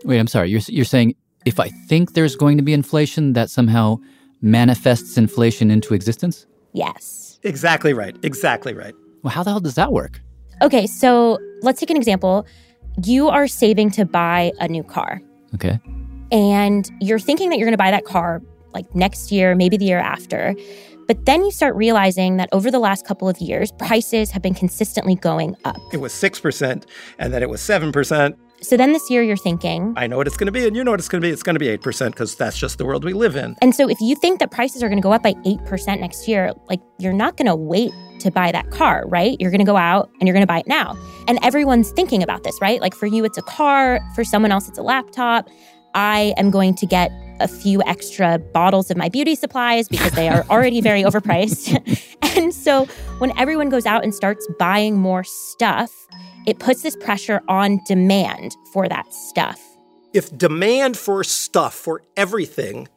Wait, 0.03 0.19
I'm 0.19 0.27
sorry. 0.27 0.49
You're, 0.49 0.61
you're 0.67 0.85
saying 0.85 1.15
if 1.45 1.59
I 1.59 1.69
think 1.69 2.13
there's 2.13 2.35
going 2.35 2.57
to 2.57 2.63
be 2.63 2.73
inflation, 2.73 3.33
that 3.33 3.49
somehow 3.49 3.97
manifests 4.45 5.17
inflation 5.17 5.71
into 5.71 5.93
existence? 5.93 6.45
Yes. 6.73 7.39
Exactly 7.43 7.93
right. 7.93 8.15
Exactly 8.23 8.73
right. 8.73 8.93
Well, 9.23 9.31
how 9.31 9.43
the 9.43 9.49
hell 9.49 9.59
does 9.59 9.75
that 9.75 9.91
work? 9.91 10.21
Okay, 10.61 10.87
so 10.87 11.39
let's 11.61 11.79
take 11.79 11.89
an 11.89 11.97
example. 11.97 12.45
You 13.03 13.27
are 13.27 13.47
saving 13.47 13.91
to 13.91 14.05
buy 14.05 14.51
a 14.59 14.67
new 14.67 14.83
car. 14.83 15.21
Okay. 15.55 15.79
And 16.31 16.89
you're 17.01 17.19
thinking 17.19 17.49
that 17.49 17.57
you're 17.57 17.65
going 17.65 17.73
to 17.73 17.77
buy 17.77 17.91
that 17.91 18.05
car 18.05 18.41
like 18.73 18.93
next 18.95 19.31
year, 19.31 19.55
maybe 19.55 19.77
the 19.77 19.85
year 19.85 19.99
after. 19.99 20.55
But 21.07 21.25
then 21.25 21.43
you 21.43 21.51
start 21.51 21.75
realizing 21.75 22.37
that 22.37 22.49
over 22.51 22.71
the 22.71 22.79
last 22.79 23.05
couple 23.05 23.29
of 23.29 23.37
years, 23.39 23.71
prices 23.73 24.31
have 24.31 24.41
been 24.41 24.55
consistently 24.55 25.15
going 25.15 25.55
up. 25.65 25.77
It 25.93 25.97
was 25.97 26.13
6%, 26.13 26.83
and 27.19 27.33
then 27.33 27.43
it 27.43 27.49
was 27.49 27.61
7%. 27.61 28.35
So 28.65 28.77
then 28.77 28.93
this 28.93 29.11
year 29.11 29.21
you're 29.21 29.37
thinking. 29.37 29.93
I 29.95 30.07
know 30.07 30.17
what 30.17 30.25
it's 30.25 30.37
going 30.37 30.47
to 30.47 30.51
be, 30.51 30.65
and 30.65 30.75
you 30.75 30.83
know 30.83 30.91
what 30.91 30.99
it's 30.99 31.07
going 31.07 31.21
to 31.21 31.27
be. 31.27 31.31
It's 31.31 31.43
going 31.43 31.53
to 31.53 31.59
be 31.59 31.67
8% 31.77 32.07
because 32.11 32.35
that's 32.35 32.57
just 32.57 32.79
the 32.79 32.85
world 32.85 33.03
we 33.03 33.13
live 33.13 33.35
in. 33.35 33.55
And 33.61 33.75
so 33.75 33.87
if 33.87 34.01
you 34.01 34.15
think 34.15 34.39
that 34.39 34.49
prices 34.49 34.81
are 34.81 34.89
going 34.89 34.97
to 34.97 35.03
go 35.03 35.13
up 35.13 35.21
by 35.21 35.33
8% 35.33 35.99
next 35.99 36.27
year, 36.27 36.51
like 36.67 36.81
you're 36.97 37.13
not 37.13 37.37
going 37.37 37.45
to 37.45 37.55
wait 37.55 37.91
to 38.21 38.31
buy 38.31 38.51
that 38.51 38.71
car, 38.71 39.03
right? 39.07 39.37
You're 39.39 39.51
going 39.51 39.59
to 39.59 39.65
go 39.65 39.77
out 39.77 40.09
and 40.19 40.27
you're 40.27 40.33
going 40.33 40.41
to 40.45 40.47
buy 40.47 40.59
it 40.59 40.67
now. 40.67 40.97
And 41.27 41.37
everyone's 41.43 41.91
thinking 41.91 42.23
about 42.23 42.43
this, 42.43 42.59
right? 42.59 42.81
Like 42.81 42.95
for 42.95 43.05
you, 43.05 43.23
it's 43.23 43.37
a 43.37 43.43
car, 43.43 43.99
for 44.15 44.23
someone 44.23 44.51
else, 44.51 44.67
it's 44.67 44.79
a 44.79 44.83
laptop. 44.83 45.47
I 45.93 46.33
am 46.37 46.49
going 46.49 46.73
to 46.75 46.87
get 46.87 47.11
a 47.39 47.47
few 47.47 47.83
extra 47.83 48.39
bottles 48.39 48.89
of 48.89 48.97
my 48.97 49.09
beauty 49.09 49.35
supplies 49.35 49.87
because 49.87 50.11
they 50.13 50.27
are 50.27 50.43
already 50.49 50.81
very 50.81 51.03
overpriced. 51.03 51.77
and 52.37 52.53
so 52.53 52.85
when 53.19 53.37
everyone 53.37 53.69
goes 53.69 53.85
out 53.85 54.03
and 54.03 54.15
starts 54.15 54.47
buying 54.57 54.97
more 54.97 55.23
stuff, 55.23 55.91
it 56.45 56.59
puts 56.59 56.83
this 56.83 56.95
pressure 56.97 57.41
on 57.47 57.79
demand 57.87 58.55
for 58.73 58.87
that 58.87 59.13
stuff. 59.13 59.59
If 60.13 60.35
demand 60.37 60.97
for 60.97 61.23
stuff, 61.23 61.73
for 61.73 62.01
everything, 62.15 62.87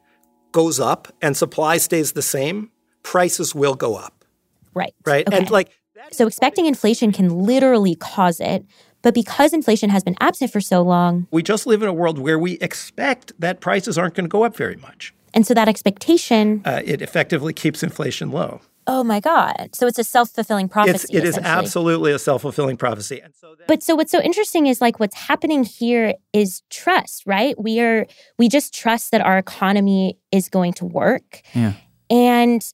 goes 0.51 0.79
up 0.79 1.13
and 1.21 1.35
supply 1.35 1.77
stays 1.77 2.13
the 2.13 2.21
same, 2.21 2.71
prices 3.03 3.53
will 3.53 3.75
go 3.75 3.95
up. 3.95 4.25
Right. 4.73 4.93
Right. 5.05 5.27
Okay. 5.27 5.37
And 5.37 5.51
like, 5.51 5.71
so 6.11 6.27
expecting 6.27 6.65
inflation 6.65 7.11
can 7.11 7.29
literally 7.29 7.95
cause 7.95 8.39
it. 8.39 8.65
But 9.01 9.13
because 9.13 9.53
inflation 9.53 9.89
has 9.89 10.03
been 10.03 10.15
absent 10.19 10.51
for 10.51 10.59
so 10.59 10.81
long, 10.81 11.27
we 11.31 11.41
just 11.41 11.65
live 11.65 11.81
in 11.81 11.87
a 11.87 11.93
world 11.93 12.19
where 12.19 12.37
we 12.37 12.53
expect 12.59 13.31
that 13.39 13.61
prices 13.61 13.97
aren't 13.97 14.13
going 14.13 14.25
to 14.25 14.29
go 14.29 14.43
up 14.43 14.55
very 14.55 14.75
much. 14.75 15.13
And 15.33 15.45
so 15.45 15.53
that 15.53 15.69
expectation, 15.69 16.61
uh, 16.65 16.81
it 16.83 17.01
effectively 17.01 17.53
keeps 17.53 17.83
inflation 17.83 18.31
low. 18.31 18.61
Oh 18.91 19.03
my 19.03 19.19
God. 19.19 19.69
So 19.73 19.85
it's 19.85 19.99
a 19.99 20.03
self 20.03 20.31
fulfilling 20.31 20.67
prophecy. 20.67 20.95
It's, 20.95 21.13
it 21.13 21.23
is 21.23 21.37
absolutely 21.37 22.11
a 22.11 22.17
self 22.17 22.41
fulfilling 22.41 22.75
prophecy. 22.75 23.19
And 23.23 23.35
so 23.35 23.53
then- 23.55 23.65
but 23.67 23.83
so 23.83 23.95
what's 23.95 24.11
so 24.11 24.19
interesting 24.19 24.65
is 24.65 24.81
like 24.81 24.99
what's 24.99 25.15
happening 25.15 25.63
here 25.63 26.15
is 26.33 26.63
trust, 26.71 27.23
right? 27.27 27.53
We 27.61 27.79
are, 27.81 28.07
we 28.39 28.49
just 28.49 28.73
trust 28.73 29.11
that 29.11 29.21
our 29.21 29.37
economy 29.37 30.17
is 30.31 30.49
going 30.49 30.73
to 30.73 30.85
work. 30.85 31.41
Yeah. 31.53 31.73
And 32.09 32.65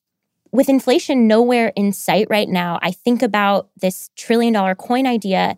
with 0.54 0.70
inflation 0.70 1.28
nowhere 1.28 1.74
in 1.76 1.92
sight 1.92 2.28
right 2.30 2.48
now, 2.48 2.80
I 2.82 2.92
think 2.92 3.22
about 3.22 3.68
this 3.82 4.10
trillion 4.16 4.54
dollar 4.54 4.74
coin 4.74 5.06
idea 5.06 5.58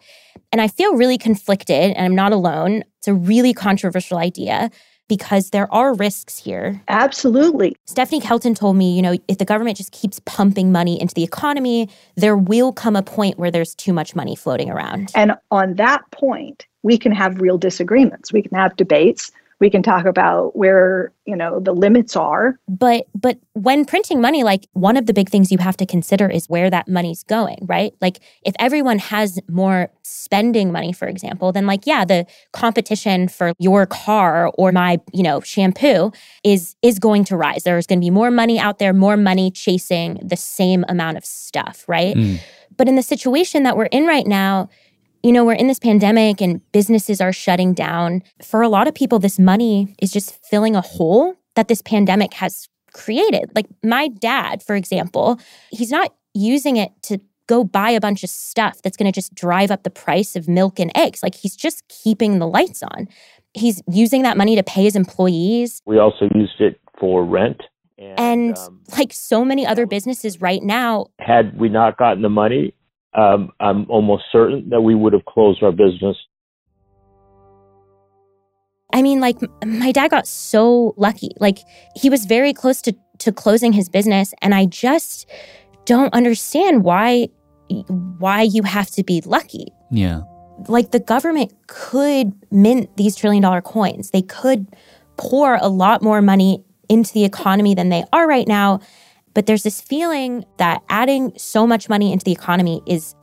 and 0.52 0.60
I 0.62 0.70
feel 0.70 0.96
really 0.96 1.18
conflicted, 1.18 1.94
and 1.94 2.04
I'm 2.06 2.16
not 2.16 2.32
alone. 2.32 2.84
It's 3.00 3.08
a 3.10 3.14
really 3.14 3.54
controversial 3.54 4.18
idea 4.18 4.72
because 5.08 5.52
there 5.52 5.72
are 5.74 5.94
risks 5.94 6.38
here. 6.38 6.82
Absolutely. 6.88 7.76
Stephanie 7.86 8.22
Kelton 8.22 8.54
told 8.54 8.76
me, 8.76 8.96
you 8.96 9.02
know, 9.02 9.18
if 9.28 9.38
the 9.38 9.46
government 9.46 9.78
just 9.78 9.92
keeps 9.92 10.20
pumping 10.26 10.72
money 10.72 11.00
into 11.00 11.14
the 11.14 11.24
economy, 11.24 11.90
there 12.16 12.38
will 12.38 12.72
come 12.74 12.96
a 12.96 13.04
point 13.04 13.38
where 13.38 13.52
there's 13.52 13.74
too 13.76 13.94
much 13.94 14.16
money 14.16 14.36
floating 14.36 14.70
around. 14.70 15.12
And 15.16 15.34
on 15.52 15.76
that 15.76 16.02
point, 16.12 16.66
we 16.84 16.98
can 16.98 17.12
have 17.12 17.40
real 17.42 17.58
disagreements. 17.58 18.32
We 18.32 18.42
can 18.42 18.58
have 18.58 18.76
debates 18.76 19.32
we 19.60 19.72
can 19.72 19.82
talk 19.82 20.06
about 20.06 20.56
where 20.56 21.12
you 21.26 21.36
know 21.36 21.60
the 21.60 21.74
limits 21.74 22.16
are. 22.16 22.60
But 22.68 23.08
but 23.16 23.40
when 23.54 23.86
printing 23.86 24.22
money 24.22 24.44
like 24.44 24.68
one 24.74 24.98
of 24.98 25.08
the 25.08 25.14
big 25.14 25.30
things 25.30 25.52
you 25.52 25.58
have 25.58 25.78
to 25.78 25.86
consider 25.86 26.30
is 26.30 26.48
where 26.48 26.70
that 26.70 26.88
money's 26.88 27.24
going 27.24 27.60
right? 27.62 27.94
Like 28.02 28.20
if 28.44 28.54
everyone 28.60 29.00
has 29.00 29.40
more 29.50 29.90
spending 30.04 30.72
money 30.72 30.94
for 30.94 31.08
example 31.08 31.52
then 31.52 31.66
like 31.66 31.86
yeah 31.86 32.06
the 32.06 32.26
competition 32.54 33.28
for 33.28 33.54
your 33.60 33.86
car 33.86 34.52
or 34.58 34.72
my 34.72 35.00
you 35.12 35.24
know 35.24 35.42
shampoo 35.42 36.12
is 36.44 36.76
is 36.82 37.00
going 37.00 37.24
to 37.26 37.38
rise. 37.38 37.64
There's 37.64 37.88
going 37.88 38.00
to 38.00 38.06
be 38.06 38.12
more 38.12 38.32
money 38.32 38.60
out 38.60 38.80
there 38.80 38.94
more 38.94 39.18
money 39.18 39.50
chasing 39.52 40.20
the 40.24 40.38
same 40.38 40.86
amount 40.88 41.18
of 41.18 41.26
stuff 41.26 41.84
right? 41.88 42.16
Mm. 42.16 42.40
but 42.76 42.88
in 42.88 42.96
the 42.96 43.02
situation 43.02 43.64
that 43.64 43.76
we're 43.76 43.86
in 43.86 44.06
right 44.06 44.28
now 44.28 44.70
you 45.24 45.32
know, 45.32 45.46
we're 45.46 45.54
in 45.54 45.68
this 45.68 45.80
pandemic 45.80 46.42
and 46.42 46.62
businesses 46.72 47.22
are 47.22 47.34
shutting 47.34 47.74
down. 47.74 48.24
For 48.44 48.62
a 48.62 48.70
lot 48.70 48.88
of 48.88 48.96
people, 48.96 49.20
this 49.20 49.40
money 49.40 49.96
is 50.02 50.12
just 50.12 50.44
filling 50.46 50.76
a 50.76 50.82
hole 50.82 51.36
that 51.56 51.68
this 51.68 51.82
pandemic 51.82 52.34
has 52.36 52.70
created. 52.94 53.52
Like 53.56 53.68
my 53.84 54.08
dad, 54.08 54.64
for 54.64 54.76
example, 54.76 55.40
he's 55.72 55.92
not 55.92 56.14
using 56.34 56.78
it 56.78 56.92
to 57.04 57.20
go 57.48 57.64
buy 57.64 57.90
a 57.90 58.02
bunch 58.02 58.24
of 58.24 58.30
stuff 58.30 58.82
that's 58.82 58.98
going 58.98 59.12
to 59.12 59.16
just 59.16 59.34
drive 59.34 59.72
up 59.72 59.84
the 59.84 59.90
price 59.90 60.36
of 60.36 60.48
milk 60.48 60.80
and 60.80 60.92
eggs. 60.96 61.24
Like 61.24 61.36
he's 61.36 61.56
just 61.56 61.88
keeping 61.88 62.40
the 62.40 62.48
lights 62.48 62.84
on. 62.84 63.08
He's 63.54 63.82
using 63.90 64.24
that 64.24 64.38
money 64.38 64.56
to 64.56 64.64
pay 64.64 64.84
his 64.84 64.96
employees. 64.96 65.82
We 65.86 65.98
also 65.98 66.30
used 66.36 66.60
it 66.60 66.80
for 67.00 67.26
rent. 67.26 67.62
And, 67.98 68.20
and 68.20 68.58
um, 68.58 68.82
like 68.98 69.12
so 69.12 69.44
many 69.44 69.66
other 69.66 69.88
businesses 69.88 70.40
right 70.40 70.62
now, 70.62 71.08
had 71.18 71.58
we 71.58 71.68
not 71.68 71.98
gotten 71.98 72.22
the 72.22 72.30
money, 72.30 72.74
um, 73.18 73.52
I'm 73.60 73.90
almost 73.90 74.26
certain 74.32 74.70
that 74.70 74.82
we 74.82 74.96
would 74.96 75.12
have 75.12 75.26
closed 75.26 75.64
our 75.64 75.72
business. 75.72 76.16
I 78.94 79.02
mean, 79.02 79.20
like 79.20 79.38
my 79.66 79.92
dad 79.92 80.12
got 80.12 80.28
so 80.28 80.94
lucky. 80.98 81.32
Like 81.40 81.58
he 81.96 82.10
was 82.10 82.26
very 82.26 82.54
close 82.54 82.82
to 82.84 82.96
to 83.20 83.32
closing 83.32 83.74
his 83.74 83.90
business, 83.90 84.34
and 84.42 84.54
I 84.54 84.66
just 84.66 85.28
don't 85.86 86.14
understand 86.14 86.84
why 86.84 87.30
why 88.20 88.44
you 88.44 88.64
have 88.64 88.90
to 88.92 89.04
be 89.04 89.22
lucky. 89.26 89.68
Yeah. 89.92 90.22
Like 90.68 90.92
the 90.92 91.00
government 91.00 91.54
could 91.68 92.34
mint 92.52 92.96
these 92.98 93.16
trillion 93.16 93.42
dollar 93.42 93.62
coins. 93.62 94.12
They 94.12 94.22
could 94.22 94.68
pour 95.18 95.56
a 95.56 95.68
lot 95.68 96.02
more 96.02 96.22
money 96.22 96.64
into 96.88 97.12
the 97.14 97.26
economy 97.26 97.76
than 97.76 97.90
they 97.90 98.04
are 98.14 98.28
right 98.28 98.48
now 98.48 98.80
but 99.38 99.46
there's 99.46 99.62
this 99.62 99.80
feeling 99.80 100.44
that 100.58 100.82
adding 100.90 101.32
so 101.38 101.68
much 101.68 101.90
money 101.90 102.12
into 102.12 102.24
the 102.24 102.32
economy 102.32 102.82
is 102.88 103.14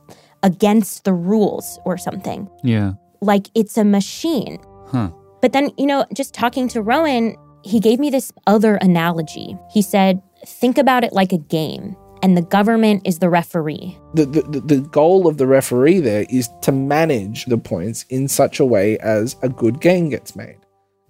against 0.43 1.03
the 1.03 1.11
rules 1.11 1.77
or 1.83 1.97
something. 1.97 2.49
Yeah. 2.63 2.93
Like 3.19 3.49
it's 3.53 3.77
a 3.77 3.83
machine. 3.83 4.57
Huh. 4.87 5.11
But 5.41 5.51
then, 5.51 5.71
you 5.77 5.85
know, 5.85 6.05
just 6.13 6.33
talking 6.33 6.69
to 6.69 6.81
Rowan, 6.81 7.35
he 7.65 7.81
gave 7.81 7.99
me 7.99 8.09
this 8.09 8.31
other 8.47 8.75
analogy. 8.75 9.57
He 9.73 9.81
said, 9.81 10.21
think 10.45 10.77
about 10.77 11.03
it 11.03 11.11
like 11.11 11.33
a 11.33 11.37
game 11.37 11.97
and 12.23 12.37
the 12.37 12.43
government 12.43 13.01
is 13.05 13.19
the 13.19 13.29
referee. 13.29 13.97
The, 14.13 14.25
the, 14.25 14.61
the 14.61 14.79
goal 14.79 15.27
of 15.27 15.37
the 15.37 15.47
referee 15.47 15.99
there 15.99 16.25
is 16.29 16.47
to 16.61 16.71
manage 16.71 17.43
the 17.47 17.57
points 17.57 18.05
in 18.07 18.29
such 18.29 18.61
a 18.61 18.65
way 18.65 18.97
as 18.99 19.35
a 19.41 19.49
good 19.49 19.81
game 19.81 20.07
gets 20.07 20.33
made. 20.33 20.59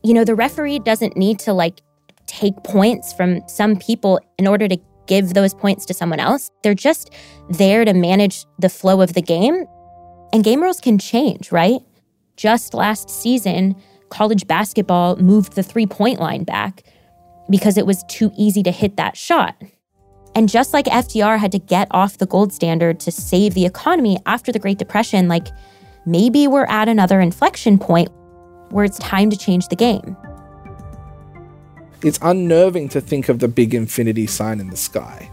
You 0.04 0.15
know, 0.15 0.24
the 0.24 0.34
referee 0.34 0.80
doesn't 0.80 1.15
need 1.15 1.38
to 1.41 1.54
like 1.54 1.82
take 2.26 2.56
points 2.63 3.13
from 3.13 3.48
some 3.48 3.76
people 3.76 4.20
in 4.39 4.48
order 4.48 4.68
to 4.68 4.80
give 5.08 5.34
those 5.34 5.54
points 5.54 5.86
to 5.86 5.94
someone 5.94 6.20
else. 6.20 6.52
They're 6.63 6.74
just 6.74 7.12
there 7.50 7.86
to 7.86 7.94
manage 7.94 8.46
the 8.60 8.70
flow 8.70 9.02
of 9.02 9.13
the 9.13 9.22
game. 9.22 9.65
And 10.34 10.44
game 10.44 10.62
rules 10.62 10.80
can 10.80 10.98
change, 10.98 11.52
right? 11.52 11.82
Just 12.36 12.74
last 12.74 13.10
season, 13.10 13.76
college 14.10 14.48
basketball 14.48 15.15
moved 15.18 15.54
the 15.54 15.63
three 15.63 15.86
point 15.86 16.20
line 16.20 16.44
back 16.44 16.84
because 17.50 17.78
it 17.78 17.86
was 17.86 18.04
too 18.10 18.32
easy 18.38 18.63
to 18.63 18.72
hit 18.72 18.98
that 18.98 19.15
shot. 19.15 19.56
And 20.36 20.50
just 20.50 20.74
like 20.74 20.86
FDR 20.86 21.39
had 21.39 21.52
to 21.54 21.60
get 21.60 21.88
off 21.91 22.18
the 22.18 22.26
gold 22.26 22.52
standard 22.52 23.00
to 23.02 23.12
save 23.12 23.54
the 23.54 23.65
economy 23.65 24.18
after 24.26 24.52
the 24.52 24.60
Great 24.60 24.78
Depression, 24.78 25.30
like 25.30 25.48
maybe 26.06 26.48
we're 26.48 26.65
at 26.65 26.89
another 26.89 27.22
inflection 27.22 27.78
point 27.78 28.10
where 28.72 28.84
it's 28.84 28.98
time 29.00 29.30
to 29.30 29.38
change 29.38 29.70
the 29.70 29.76
game 29.76 30.18
it's 32.03 32.19
unnerving 32.21 32.89
to 32.89 33.01
think 33.01 33.29
of 33.29 33.39
the 33.39 33.47
big 33.47 33.73
infinity 33.73 34.27
sign 34.27 34.60
in 34.60 34.69
the 34.69 34.77
sky 34.77 35.29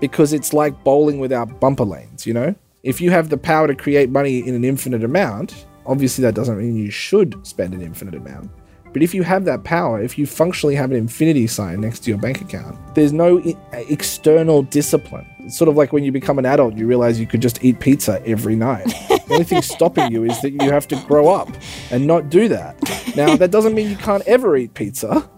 because 0.00 0.32
it's 0.32 0.52
like 0.52 0.82
bowling 0.84 1.20
without 1.20 1.60
bumper 1.60 1.84
lanes, 1.84 2.26
you 2.26 2.34
know? 2.34 2.54
If 2.82 3.00
you 3.00 3.12
have 3.12 3.28
the 3.28 3.36
power 3.36 3.68
to 3.68 3.74
create 3.74 4.10
money 4.10 4.38
in 4.38 4.54
an 4.54 4.64
infinite 4.64 5.04
amount, 5.04 5.66
obviously 5.86 6.22
that 6.22 6.34
doesn't 6.34 6.58
mean 6.58 6.76
you 6.76 6.90
should 6.90 7.46
spend 7.46 7.72
an 7.74 7.82
infinite 7.82 8.14
amount. 8.14 8.50
But 8.92 9.02
if 9.02 9.14
you 9.14 9.22
have 9.22 9.44
that 9.46 9.64
power, 9.64 10.02
if 10.02 10.18
you 10.18 10.26
functionally 10.26 10.74
have 10.74 10.90
an 10.90 10.96
infinity 10.96 11.46
sign 11.46 11.80
next 11.80 12.00
to 12.00 12.10
your 12.10 12.18
bank 12.18 12.42
account, 12.42 12.76
there's 12.94 13.12
no 13.12 13.40
I- 13.72 13.86
external 13.88 14.62
discipline. 14.64 15.26
It's 15.38 15.56
sort 15.56 15.68
of 15.68 15.76
like 15.76 15.92
when 15.92 16.04
you 16.04 16.12
become 16.12 16.38
an 16.38 16.44
adult, 16.44 16.76
you 16.76 16.86
realize 16.86 17.18
you 17.18 17.26
could 17.26 17.40
just 17.40 17.64
eat 17.64 17.80
pizza 17.80 18.20
every 18.26 18.54
night. 18.54 18.86
the 19.08 19.28
only 19.30 19.44
thing 19.44 19.62
stopping 19.62 20.12
you 20.12 20.24
is 20.24 20.40
that 20.42 20.50
you 20.50 20.70
have 20.70 20.86
to 20.88 20.96
grow 21.06 21.28
up 21.28 21.48
and 21.90 22.06
not 22.06 22.28
do 22.28 22.48
that. 22.48 22.76
Now, 23.16 23.36
that 23.36 23.50
doesn't 23.50 23.74
mean 23.74 23.88
you 23.88 23.96
can't 23.96 24.26
ever 24.26 24.56
eat 24.56 24.74
pizza. 24.74 25.28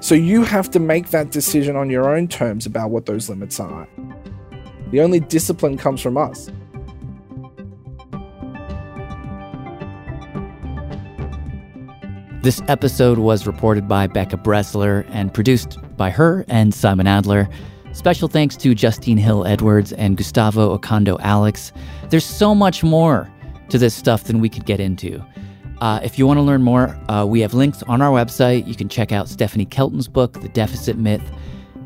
So 0.00 0.14
you 0.14 0.44
have 0.44 0.70
to 0.70 0.78
make 0.78 1.10
that 1.10 1.30
decision 1.30 1.74
on 1.76 1.90
your 1.90 2.14
own 2.14 2.28
terms 2.28 2.66
about 2.66 2.90
what 2.90 3.06
those 3.06 3.28
limits 3.28 3.58
are. 3.58 3.88
The 4.90 5.00
only 5.00 5.20
discipline 5.20 5.76
comes 5.78 6.00
from 6.00 6.16
us. 6.16 6.50
This 12.42 12.62
episode 12.68 13.18
was 13.18 13.44
reported 13.44 13.88
by 13.88 14.06
Becca 14.06 14.36
Bressler 14.36 15.04
and 15.10 15.34
produced 15.34 15.78
by 15.96 16.10
her 16.10 16.44
and 16.46 16.72
Simon 16.72 17.08
Adler. 17.08 17.48
Special 17.92 18.28
thanks 18.28 18.56
to 18.58 18.72
Justene 18.72 19.18
Hill 19.18 19.44
Edwards 19.46 19.92
and 19.94 20.16
Gustavo 20.16 20.78
Ocando 20.78 21.18
Alex. 21.22 21.72
There's 22.10 22.24
so 22.24 22.54
much 22.54 22.84
more 22.84 23.28
to 23.70 23.78
this 23.78 23.94
stuff 23.94 24.24
than 24.24 24.40
we 24.40 24.48
could 24.48 24.64
get 24.64 24.78
into. 24.78 25.20
Uh, 25.80 26.00
if 26.02 26.18
you 26.18 26.26
want 26.26 26.38
to 26.38 26.42
learn 26.42 26.62
more, 26.62 26.98
uh, 27.10 27.24
we 27.26 27.40
have 27.40 27.54
links 27.54 27.82
on 27.84 28.00
our 28.00 28.10
website. 28.10 28.66
You 28.66 28.74
can 28.74 28.88
check 28.88 29.12
out 29.12 29.28
Stephanie 29.28 29.66
Kelton's 29.66 30.08
book, 30.08 30.40
The 30.40 30.48
Deficit 30.48 30.96
Myth, 30.96 31.22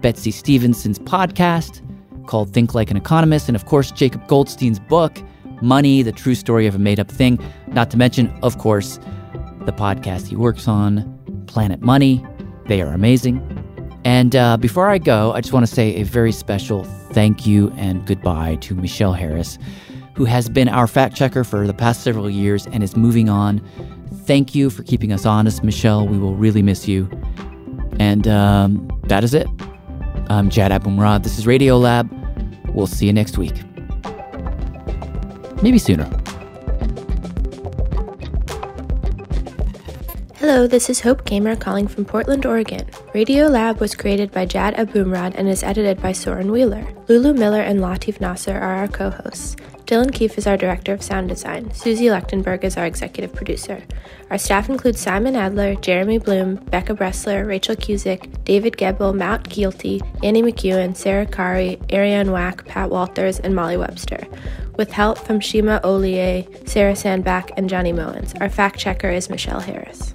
Betsey 0.01 0.31
Stevenson's 0.31 0.99
podcast 0.99 1.83
called 2.27 2.53
Think 2.53 2.75
Like 2.75 2.91
an 2.91 2.97
Economist, 2.97 3.49
and 3.49 3.57
of 3.57 3.67
course, 3.67 3.91
Jacob 3.91 4.27
Goldstein's 4.29 4.79
book, 4.79 5.21
Money, 5.61 6.03
the 6.03 6.13
True 6.13 6.35
Story 6.35 6.67
of 6.67 6.75
a 6.75 6.79
Made 6.79 7.01
Up 7.01 7.11
Thing. 7.11 7.39
Not 7.69 7.91
to 7.91 7.97
mention, 7.97 8.33
of 8.43 8.59
course, 8.59 8.99
the 9.67 9.73
podcast 9.73 10.29
he 10.29 10.37
works 10.37 10.69
on, 10.69 11.45
Planet 11.47 11.81
Money. 11.81 12.25
They 12.67 12.81
are 12.83 12.93
amazing. 12.93 13.41
And 14.05 14.35
uh, 14.35 14.57
before 14.57 14.89
I 14.89 14.99
go, 14.99 15.33
I 15.33 15.41
just 15.41 15.53
want 15.53 15.67
to 15.67 15.75
say 15.75 15.97
a 15.97 16.05
very 16.05 16.33
special 16.33 16.85
thank 17.13 17.47
you 17.47 17.71
and 17.77 18.07
goodbye 18.07 18.57
to 18.63 18.75
Michelle 18.75 19.13
Harris, 19.13 19.59
who 20.15 20.25
has 20.25 20.49
been 20.49 20.69
our 20.69 20.87
fact 20.87 21.17
checker 21.17 21.45
for 21.45 21.67
the 21.67 21.75
past 21.75 22.03
several 22.03 22.29
years 22.29 22.67
and 22.67 22.83
is 22.83 22.97
moving 22.97 23.29
on. 23.29 23.61
Thank 24.25 24.55
you 24.55 24.71
for 24.71 24.83
keeping 24.83 25.13
us 25.13 25.27
honest, 25.27 25.65
Michelle. 25.65 26.07
We 26.07 26.19
will 26.19 26.37
really 26.37 26.63
miss 26.63 26.87
you. 26.87 27.09
And 27.99 28.27
um, 28.29 28.91
that 29.05 29.25
is 29.25 29.35
it. 29.35 29.47
I'm 30.29 30.51
Jad 30.51 30.71
Abumrad. 30.71 31.23
This 31.23 31.39
is 31.39 31.45
Radiolab. 31.45 32.09
We'll 32.75 32.87
see 32.87 33.07
you 33.07 33.13
next 33.13 33.37
week. 33.39 33.55
Maybe 35.63 35.79
sooner. 35.79 36.09
Hello, 40.37 40.67
this 40.67 40.89
is 40.89 41.01
Hope 41.01 41.27
Gamer 41.27 41.55
calling 41.55 41.87
from 41.87 42.05
Portland, 42.05 42.47
Oregon. 42.47 42.87
Radiolab 43.15 43.79
was 43.79 43.95
created 43.95 44.33
by 44.33 44.47
Jad 44.47 44.75
Abumrad 44.77 45.35
and 45.37 45.49
is 45.49 45.63
edited 45.63 46.01
by 46.01 46.13
Soren 46.13 46.51
Wheeler. 46.51 46.87
Lulu 47.09 47.35
Miller 47.35 47.61
and 47.61 47.81
Latif 47.81 48.21
Nasser 48.21 48.57
are 48.57 48.77
our 48.77 48.89
co 48.89 49.11
hosts. 49.11 49.57
Dylan 49.91 50.15
Keefe 50.15 50.39
is 50.39 50.47
our 50.47 50.57
director 50.57 50.93
of 50.93 51.03
sound 51.03 51.29
design. 51.29 51.75
Susie 51.75 52.05
Lechtenberg 52.05 52.63
is 52.63 52.77
our 52.77 52.87
executive 52.87 53.35
producer. 53.35 53.83
Our 54.31 54.39
staff 54.39 54.69
includes 54.69 55.01
Simon 55.01 55.35
Adler, 55.35 55.75
Jeremy 55.75 56.19
Bloom, 56.19 56.55
Becca 56.67 56.95
Bressler, 56.95 57.45
Rachael 57.45 57.75
Cusick, 57.75 58.45
David 58.45 58.77
Gebel, 58.77 59.13
Matt 59.13 59.49
Kielty, 59.49 60.01
Annie 60.23 60.45
McEwen, 60.45 60.97
Sarah 60.97 61.27
Qari, 61.27 61.77
Arianne 61.89 62.31
Wack, 62.31 62.67
Pat 62.67 62.89
Walters, 62.89 63.41
and 63.41 63.57
Molly 63.57 63.77
Webster. 63.77 64.25
With 64.77 64.93
help 64.93 65.19
from 65.19 65.41
Shima 65.41 65.81
Oliaee, 65.83 66.69
Sarah 66.69 66.95
Sandbach, 66.95 67.51
and 67.57 67.69
Jonny 67.69 67.93
Moens. 67.93 68.41
Our 68.41 68.49
fact 68.49 68.79
checker 68.79 69.11
is 69.11 69.29
Michelle 69.29 69.59
Harris. 69.59 70.15